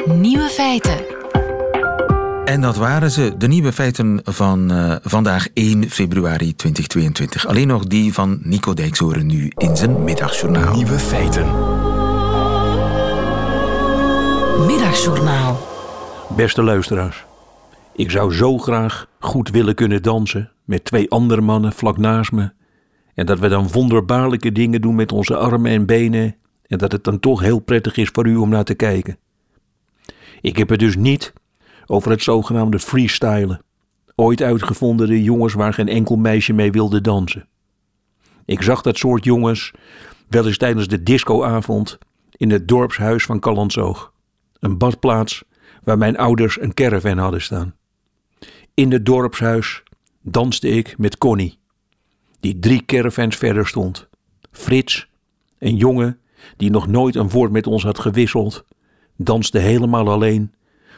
[0.05, 1.19] Nieuwe Feiten.
[2.45, 7.47] En dat waren ze, de nieuwe feiten van uh, vandaag 1 februari 2022.
[7.47, 10.75] Alleen nog die van Nico Dijkshoren nu in zijn middagjournaal.
[10.75, 11.45] Nieuwe feiten.
[14.65, 15.70] Middagjournaal.
[16.35, 17.25] Beste luisteraars,
[17.93, 22.51] ik zou zo graag goed willen kunnen dansen met twee andere mannen vlak naast me.
[23.13, 26.35] En dat we dan wonderbaarlijke dingen doen met onze armen en benen.
[26.67, 29.17] En dat het dan toch heel prettig is voor u om naar te kijken.
[30.41, 31.33] Ik heb het dus niet
[31.85, 33.61] over het zogenaamde freestylen.
[34.15, 37.47] Ooit uitgevonden de jongens waar geen enkel meisje mee wilde dansen.
[38.45, 39.73] Ik zag dat soort jongens
[40.27, 41.97] wel eens tijdens de discoavond
[42.31, 44.13] in het dorpshuis van Callandsoog.
[44.59, 45.43] Een badplaats
[45.83, 47.75] waar mijn ouders een caravan hadden staan.
[48.73, 49.83] In het dorpshuis
[50.21, 51.59] danste ik met Connie,
[52.39, 54.09] die drie caravans verder stond.
[54.51, 55.09] Frits,
[55.59, 56.19] een jongen
[56.57, 58.65] die nog nooit een woord met ons had gewisseld,
[59.15, 60.53] danste helemaal alleen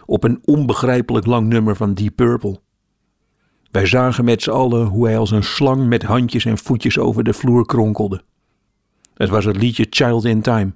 [0.05, 2.59] op een onbegrijpelijk lang nummer van Deep Purple.
[3.71, 7.23] Wij zagen met z'n allen hoe hij als een slang met handjes en voetjes over
[7.23, 8.23] de vloer kronkelde.
[9.13, 10.73] Het was het liedje Child in Time.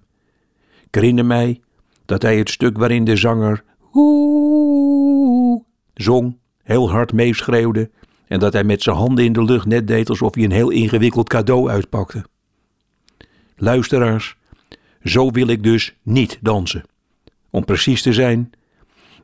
[0.85, 1.61] Ik herinner mij
[2.05, 3.63] dat hij het stuk waarin de zanger
[3.93, 5.63] Oeh,
[5.93, 7.89] zong, heel hard meeschreeuwde
[8.27, 10.69] en dat hij met zijn handen in de lucht net deed alsof hij een heel
[10.69, 12.25] ingewikkeld cadeau uitpakte.
[13.55, 14.35] Luisteraars,
[15.03, 16.83] zo wil ik dus niet dansen.
[17.49, 18.51] Om precies te zijn,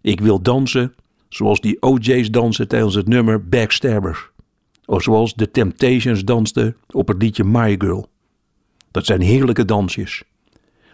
[0.01, 0.95] ik wil dansen
[1.29, 4.29] zoals die OJ's dansen tijdens het nummer Backstabbers.
[4.85, 8.09] Of zoals The Temptations dansten op het liedje My Girl.
[8.91, 10.23] Dat zijn heerlijke dansjes.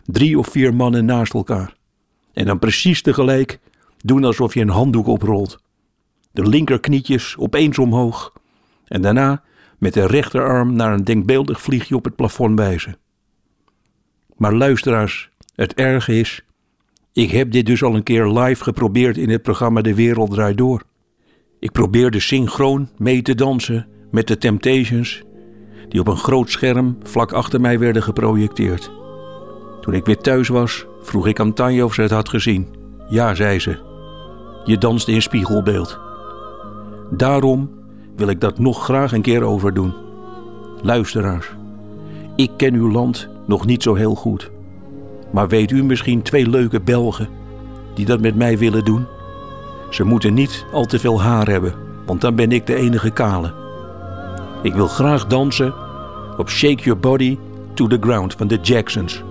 [0.06, 1.78] Drie of vier mannen naast elkaar.
[2.40, 3.60] En dan precies tegelijk
[4.04, 5.60] doen alsof je een handdoek oprolt.
[6.32, 8.34] De linkerknietjes opeens omhoog.
[8.86, 9.44] En daarna
[9.78, 12.98] met de rechterarm naar een denkbeeldig vliegje op het plafond wijzen.
[14.38, 16.46] Maar luisteraars, het erge is,
[17.14, 20.58] ik heb dit dus al een keer live geprobeerd in het programma De Wereld Draait
[20.58, 20.84] Door.
[21.60, 25.24] Ik probeerde synchroon mee te dansen met de Temptations,
[25.90, 28.99] die op een groot scherm vlak achter mij werden geprojecteerd.
[29.82, 32.68] Toen ik weer thuis was, vroeg ik aan Tanja of ze het had gezien.
[33.10, 33.78] Ja, zei ze.
[34.64, 36.00] Je danste in spiegelbeeld.
[37.10, 37.70] Daarom
[38.16, 39.94] wil ik dat nog graag een keer overdoen.
[40.82, 41.52] Luisteraars,
[42.36, 44.52] ik ken uw land nog niet zo heel goed.
[45.32, 47.30] Maar weet u misschien twee leuke Belgen
[47.94, 49.06] die dat met mij willen doen?
[49.90, 51.74] Ze moeten niet al te veel haar hebben,
[52.06, 53.54] want dan ben ik de enige kale.
[54.64, 55.74] Ik wil graag dansen
[56.38, 57.38] op Shake Your Body
[57.74, 59.24] to the Ground van de Jacksons.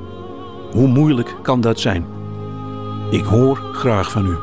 [0.73, 2.05] Hoe moeilijk kan dat zijn?
[3.11, 4.37] Ik hoor graag van u.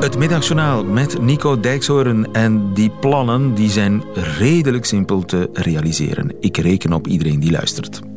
[0.00, 4.02] Het middagjournaal met Nico Dijkshoorn en die plannen die zijn
[4.38, 6.32] redelijk simpel te realiseren.
[6.40, 8.07] Ik reken op iedereen die luistert.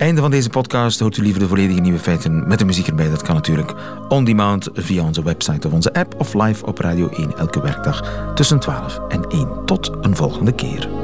[0.00, 1.00] Einde van deze podcast.
[1.00, 3.10] Hoort u liever de volledige nieuwe feiten met de muziek erbij?
[3.10, 3.74] Dat kan natuurlijk
[4.08, 8.02] on demand via onze website of onze app of live op Radio 1 elke werkdag
[8.34, 9.48] tussen 12 en 1.
[9.64, 10.99] Tot een volgende keer.